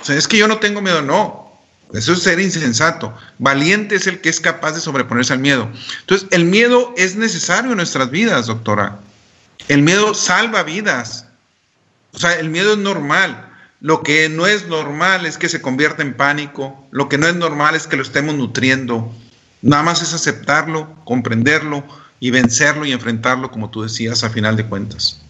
[0.00, 1.44] O sea, es que yo no tengo miedo, no.
[1.92, 3.16] Eso es ser insensato.
[3.38, 5.70] Valiente es el que es capaz de sobreponerse al miedo.
[6.00, 8.98] Entonces, el miedo es necesario en nuestras vidas, doctora.
[9.68, 11.26] El miedo salva vidas.
[12.12, 13.50] O sea, el miedo es normal.
[13.80, 16.86] Lo que no es normal es que se convierta en pánico.
[16.90, 19.12] Lo que no es normal es que lo estemos nutriendo.
[19.62, 21.84] Nada más es aceptarlo, comprenderlo
[22.24, 25.20] y vencerlo y enfrentarlo, como tú decías, a final de cuentas.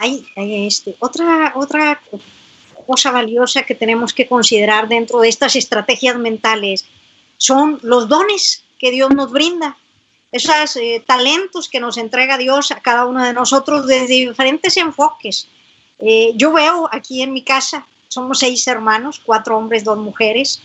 [0.00, 2.02] Hay, este, otra, otra
[2.84, 6.84] cosa valiosa que tenemos que considerar dentro de estas estrategias mentales
[7.36, 9.76] son los dones que Dios nos brinda,
[10.32, 15.46] esos eh, talentos que nos entrega Dios a cada uno de nosotros desde diferentes enfoques.
[16.00, 20.60] Eh, yo veo aquí en mi casa, somos seis hermanos, cuatro hombres, dos mujeres.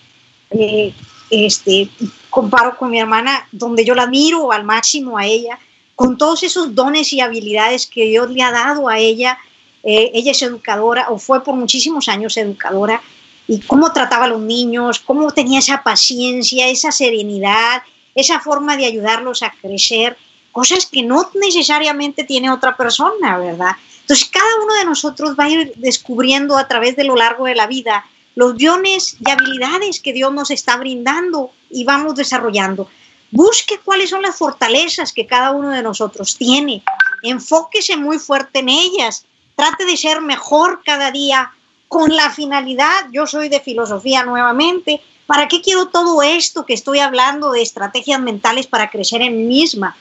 [0.49, 0.91] Eh,
[1.29, 1.87] este,
[2.33, 5.59] comparo con mi hermana, donde yo la admiro al máximo a ella,
[5.95, 9.37] con todos esos dones y habilidades que Dios le ha dado a ella.
[9.83, 13.03] Eh, ella es educadora, o fue por muchísimos años educadora,
[13.47, 17.83] y cómo trataba a los niños, cómo tenía esa paciencia, esa serenidad,
[18.15, 20.17] esa forma de ayudarlos a crecer,
[20.51, 23.75] cosas que no necesariamente tiene otra persona, ¿verdad?
[24.01, 27.53] Entonces, cada uno de nosotros va a ir descubriendo a través de lo largo de
[27.53, 28.05] la vida
[28.35, 32.89] los dones y habilidades que Dios nos está brindando y vamos desarrollando.
[33.31, 36.83] Busque cuáles son las fortalezas que cada uno de nosotros tiene.
[37.23, 39.25] Enfóquese muy fuerte en ellas.
[39.55, 41.51] Trate de ser mejor cada día
[41.93, 46.97] con la finalidad, yo soy de filosofía nuevamente, ¿para qué quiero todo esto que estoy
[46.97, 49.95] hablando de estrategias mentales para crecer en mí misma?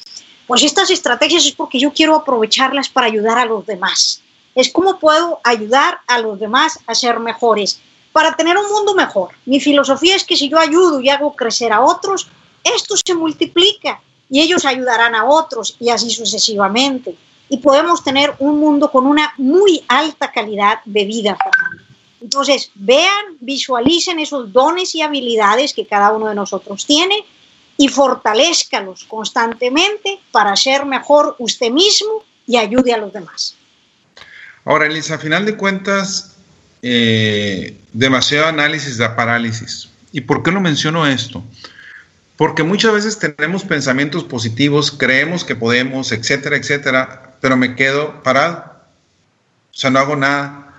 [0.46, 4.22] Pues estas estrategias es porque yo quiero aprovecharlas para ayudar a los demás.
[4.54, 7.78] Es cómo puedo ayudar a los demás a ser mejores,
[8.12, 9.30] para tener un mundo mejor.
[9.46, 12.28] Mi filosofía es que si yo ayudo y hago crecer a otros,
[12.62, 17.16] esto se multiplica y ellos ayudarán a otros y así sucesivamente.
[17.48, 21.36] Y podemos tener un mundo con una muy alta calidad de vida.
[22.20, 27.24] Entonces, vean, visualicen esos dones y habilidades que cada uno de nosotros tiene
[27.76, 33.56] y fortalezcalos constantemente para ser mejor usted mismo y ayude a los demás.
[34.64, 36.31] Ahora, Elisa, a final de cuentas,
[36.82, 39.88] eh, demasiado análisis da parálisis.
[40.12, 41.42] ¿Y por qué lo menciono esto?
[42.36, 48.72] Porque muchas veces tenemos pensamientos positivos, creemos que podemos, etcétera, etcétera, pero me quedo parado.
[49.72, 50.74] O sea, no hago nada.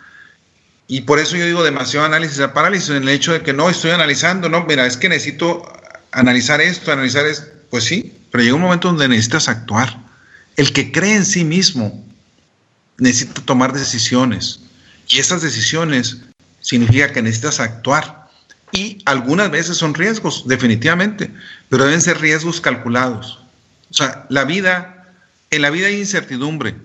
[0.88, 3.70] Y por eso yo digo demasiado análisis da parálisis, en el hecho de que no
[3.70, 5.64] estoy analizando, no, mira, es que necesito
[6.12, 9.98] analizar esto, analizar esto, pues sí, pero llega un momento donde necesitas actuar.
[10.58, 12.06] El que cree en sí mismo
[12.98, 14.60] necesito tomar decisiones.
[15.08, 16.18] Y esas decisiones
[16.62, 18.28] significa que necesitas actuar.
[18.72, 21.30] Y algunas veces son riesgos, definitivamente,
[21.70, 23.40] pero deben ser riesgos calculados.
[23.92, 25.14] O sea, la vida,
[25.52, 26.76] en la vida hay incertidumbre,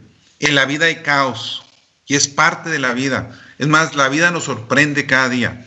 [0.41, 1.64] en la vida hay caos,
[2.07, 3.31] y es parte de la vida.
[3.59, 5.66] Es más, la vida nos sorprende cada día.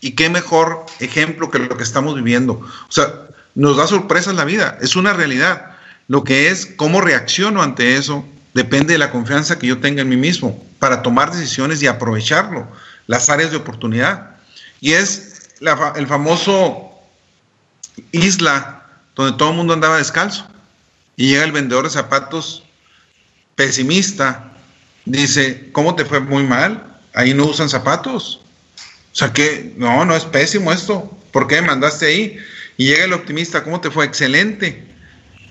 [0.00, 2.54] Y qué mejor ejemplo que lo que estamos viviendo.
[2.54, 5.76] O sea, nos da sorpresas la vida, es una realidad.
[6.08, 8.24] Lo que es cómo reacciono ante eso
[8.54, 12.66] depende de la confianza que yo tenga en mí mismo para tomar decisiones y aprovecharlo,
[13.06, 14.36] las áreas de oportunidad.
[14.80, 15.50] Y es
[15.96, 16.90] el famoso
[18.12, 20.46] isla donde todo el mundo andaba descalzo.
[21.16, 22.64] Y llega el vendedor de zapatos
[23.54, 24.52] pesimista,
[25.04, 26.98] dice, ¿cómo te fue muy mal?
[27.12, 28.40] Ahí no usan zapatos.
[29.12, 31.14] O sea que, no, no es pésimo esto.
[31.32, 32.38] ¿Por qué me mandaste ahí?
[32.78, 34.06] Y llega el optimista, ¿cómo te fue?
[34.06, 34.86] Excelente.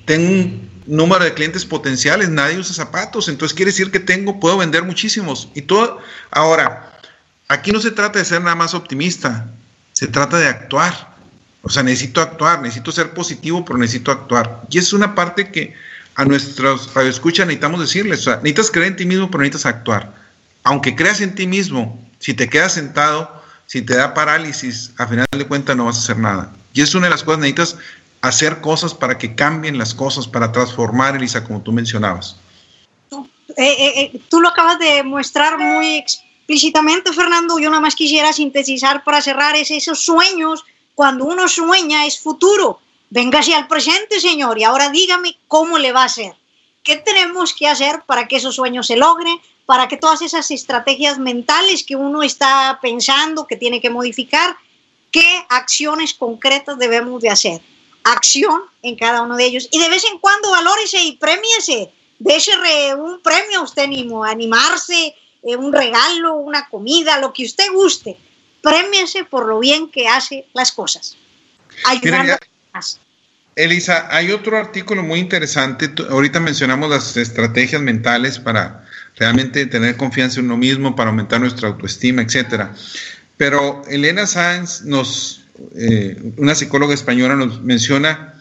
[0.06, 4.58] Tengo un número de clientes potenciales, nadie usa zapatos, entonces quiere decir que tengo, puedo
[4.58, 5.50] vender muchísimos.
[5.54, 6.00] Y todo,
[6.32, 7.00] ahora,
[7.48, 9.48] aquí no se trata de ser nada más optimista,
[9.94, 11.10] se trata de actuar.
[11.62, 14.64] O sea, necesito actuar, necesito ser positivo, pero necesito actuar.
[14.70, 15.76] Y es una parte que
[16.16, 20.14] a nuestros radioescuchas necesitamos decirles, o sea, necesitas creer en ti mismo, pero necesitas actuar.
[20.64, 25.28] Aunque creas en ti mismo, si te quedas sentado, si te da parálisis, a final
[25.32, 26.52] de cuentas no vas a hacer nada.
[26.74, 27.78] Y es una de las cosas, necesitas
[28.22, 32.36] hacer cosas para que cambien las cosas, para transformar, Elisa, como tú mencionabas.
[33.12, 33.18] Eh,
[33.58, 37.60] eh, eh, tú lo acabas de mostrar muy explícitamente, Fernando.
[37.60, 40.66] Yo nada más quisiera sintetizar para cerrar esos sueños.
[40.96, 42.80] Cuando uno sueña es futuro.
[43.10, 46.36] Véngase al presente, señor, y ahora dígame cómo le va a hacer.
[46.84, 49.40] ¿Qué tenemos que hacer para que esos sueños se logren?
[49.66, 54.56] Para que todas esas estrategias mentales que uno está pensando que tiene que modificar,
[55.12, 57.62] ¿qué acciones concretas debemos de hacer?
[58.04, 59.68] Acción en cada uno de ellos.
[59.72, 61.92] Y de vez en cuando valórese y premiese.
[62.20, 67.72] Déjese un premio a usted mismo, animarse, eh, un regalo, una comida, lo que usted
[67.72, 68.18] guste.
[68.62, 71.16] Premiese por lo bien que hace las cosas.
[71.86, 72.36] Ayudando
[72.74, 73.00] más.
[73.56, 75.92] Elisa, hay otro artículo muy interesante.
[76.10, 78.86] Ahorita mencionamos las estrategias mentales para
[79.16, 82.74] realmente tener confianza en uno mismo, para aumentar nuestra autoestima, etcétera.
[83.36, 85.42] Pero Elena Sáenz nos
[85.76, 88.34] eh, una psicóloga española nos menciona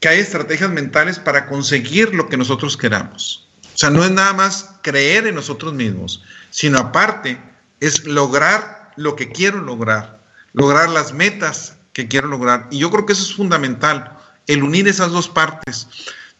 [0.00, 3.46] que hay estrategias mentales para conseguir lo que nosotros queramos.
[3.74, 7.38] O sea, no es nada más creer en nosotros mismos, sino aparte
[7.80, 10.18] es lograr lo que quiero lograr,
[10.52, 12.68] lograr las metas que quiero lograr.
[12.70, 14.16] Y yo creo que eso es fundamental,
[14.46, 15.88] el unir esas dos partes,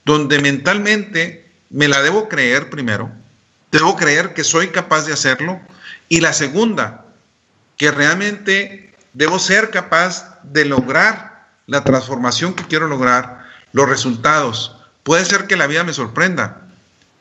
[0.05, 3.11] donde mentalmente me la debo creer primero,
[3.73, 5.61] debo creer que soy capaz de hacerlo,
[6.09, 7.05] y la segunda,
[7.77, 8.86] que realmente
[9.17, 14.77] debo ser capaz de lograr la transformación que quiero lograr, los resultados.
[15.05, 16.69] Puede ser que la vida me sorprenda.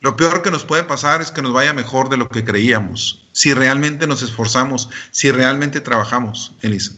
[0.01, 3.25] Lo peor que nos puede pasar es que nos vaya mejor de lo que creíamos,
[3.31, 6.91] si realmente nos esforzamos, si realmente trabajamos, Elisa.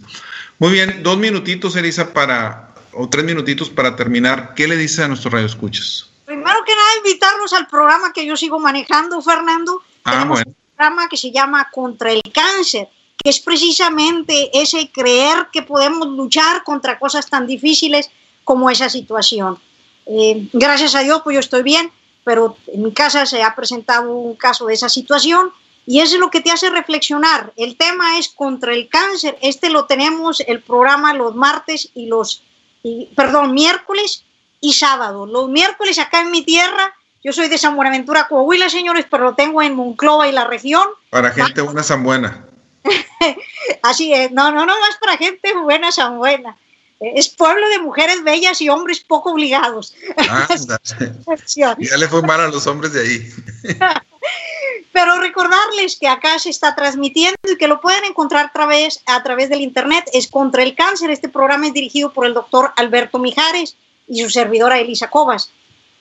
[0.57, 4.55] Muy bien, dos minutitos, Elisa, para, o tres minutitos para terminar.
[4.55, 6.09] ¿Qué le dice a nuestros radioescuchas?
[6.25, 9.83] Primero que nada, invitarnos al programa que yo sigo manejando, Fernando.
[10.03, 15.47] Ah, Tenemos un programa que se llama Contra el Cáncer que es precisamente ese creer
[15.51, 18.09] que podemos luchar contra cosas tan difíciles
[18.43, 19.57] como esa situación.
[20.05, 21.91] Eh, gracias a Dios, pues yo estoy bien,
[22.23, 25.51] pero en mi casa se ha presentado un caso de esa situación
[25.85, 27.53] y eso es lo que te hace reflexionar.
[27.55, 29.37] El tema es contra el cáncer.
[29.41, 32.43] Este lo tenemos el programa los martes y los,
[33.15, 34.23] perdón, miércoles
[34.59, 35.25] y sábado.
[35.25, 36.93] Los miércoles acá en mi tierra,
[37.23, 40.83] yo soy de San Buenaventura, Coahuila, señores, pero lo tengo en Monclova y la región.
[41.09, 42.46] Para gente buena, San Buena.
[43.81, 46.57] Así es, no, no, no más para gente buena, San Buena.
[46.99, 49.93] Es pueblo de mujeres bellas y hombres poco obligados.
[51.55, 53.29] ya le fue mal a los hombres de ahí.
[54.91, 59.21] Pero recordarles que acá se está transmitiendo y que lo pueden encontrar a través, a
[59.21, 60.09] través del internet.
[60.11, 61.11] Es contra el cáncer.
[61.11, 63.75] Este programa es dirigido por el doctor Alberto Mijares
[64.07, 65.51] y su servidora Elisa Cobas.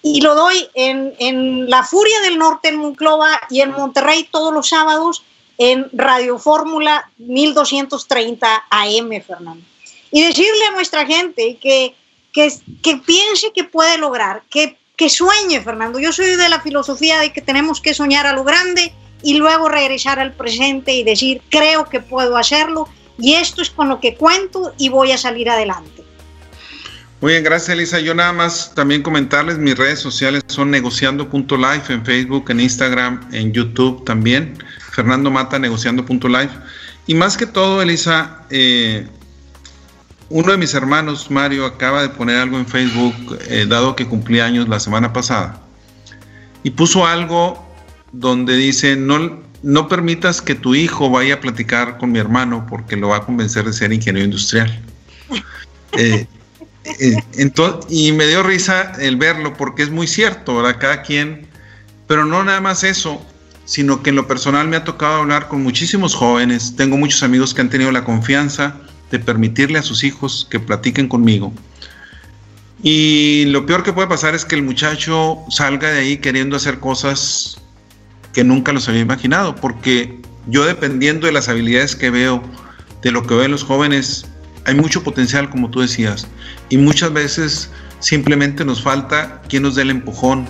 [0.01, 4.53] Y lo doy en, en La Furia del Norte, en Monclova y en Monterrey todos
[4.53, 5.25] los sábados
[5.59, 9.65] en Radio Fórmula 1230 AM, Fernando.
[10.11, 11.95] Y decirle a nuestra gente que,
[12.33, 12.53] que,
[12.83, 15.99] que piense que puede lograr, que, que sueñe, Fernando.
[15.99, 18.93] Yo soy de la filosofía de que tenemos que soñar a lo grande
[19.23, 22.89] y luego regresar al presente y decir, creo que puedo hacerlo
[23.19, 26.05] y esto es con lo que cuento y voy a salir adelante.
[27.21, 27.99] Muy bien, gracias Elisa.
[27.99, 33.53] Yo nada más también comentarles, mis redes sociales son negociando.life en Facebook, en Instagram, en
[33.53, 34.59] YouTube también.
[34.97, 36.49] Fernando Mata, negociando.live.
[37.07, 39.07] Y más que todo, Elisa, eh,
[40.31, 44.41] uno de mis hermanos, Mario, acaba de poner algo en Facebook, eh, dado que cumplí
[44.41, 45.61] años la semana pasada,
[46.63, 47.63] y puso algo
[48.13, 52.97] donde dice, no, no permitas que tu hijo vaya a platicar con mi hermano porque
[52.97, 54.83] lo va a convencer de ser ingeniero industrial.
[55.99, 56.27] Eh,
[57.89, 60.77] y me dio risa el verlo porque es muy cierto, ¿verdad?
[60.79, 61.49] Cada quien,
[62.07, 63.25] pero no nada más eso,
[63.67, 67.53] sino que en lo personal me ha tocado hablar con muchísimos jóvenes, tengo muchos amigos
[67.53, 68.77] que han tenido la confianza
[69.11, 71.53] de permitirle a sus hijos que platiquen conmigo.
[72.83, 76.79] Y lo peor que puede pasar es que el muchacho salga de ahí queriendo hacer
[76.79, 77.61] cosas
[78.33, 82.43] que nunca los había imaginado, porque yo dependiendo de las habilidades que veo,
[83.03, 84.27] de lo que veo los jóvenes,
[84.65, 86.29] hay mucho potencial, como tú decías,
[86.69, 90.47] y muchas veces simplemente nos falta quien nos dé el empujón,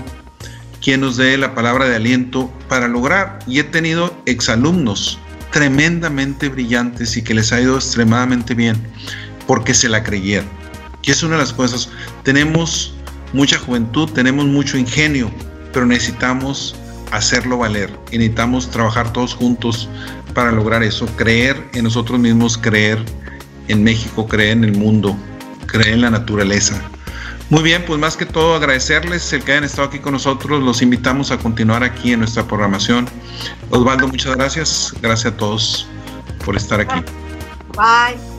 [0.87, 3.41] quien nos dé la palabra de aliento para lograr.
[3.49, 5.19] Y he tenido exalumnos
[5.51, 8.77] tremendamente brillantes y que les ha ido extremadamente bien
[9.49, 10.49] porque se la creyeron.
[11.03, 11.89] Y es una de las cosas.
[12.23, 12.95] Tenemos
[13.33, 15.29] mucha juventud, tenemos mucho ingenio,
[15.73, 16.77] pero necesitamos
[17.11, 19.89] hacerlo valer y necesitamos trabajar todos juntos
[20.35, 23.05] para lograr eso, creer en nosotros mismos, creer
[23.67, 25.17] en México, cree en el mundo,
[25.67, 26.81] cree en la naturaleza.
[27.49, 30.63] Muy bien, pues más que todo agradecerles el que hayan estado aquí con nosotros.
[30.63, 33.07] Los invitamos a continuar aquí en nuestra programación.
[33.71, 34.93] Osvaldo, muchas gracias.
[35.01, 35.89] Gracias a todos
[36.45, 37.05] por estar aquí.
[37.77, 38.36] Bye.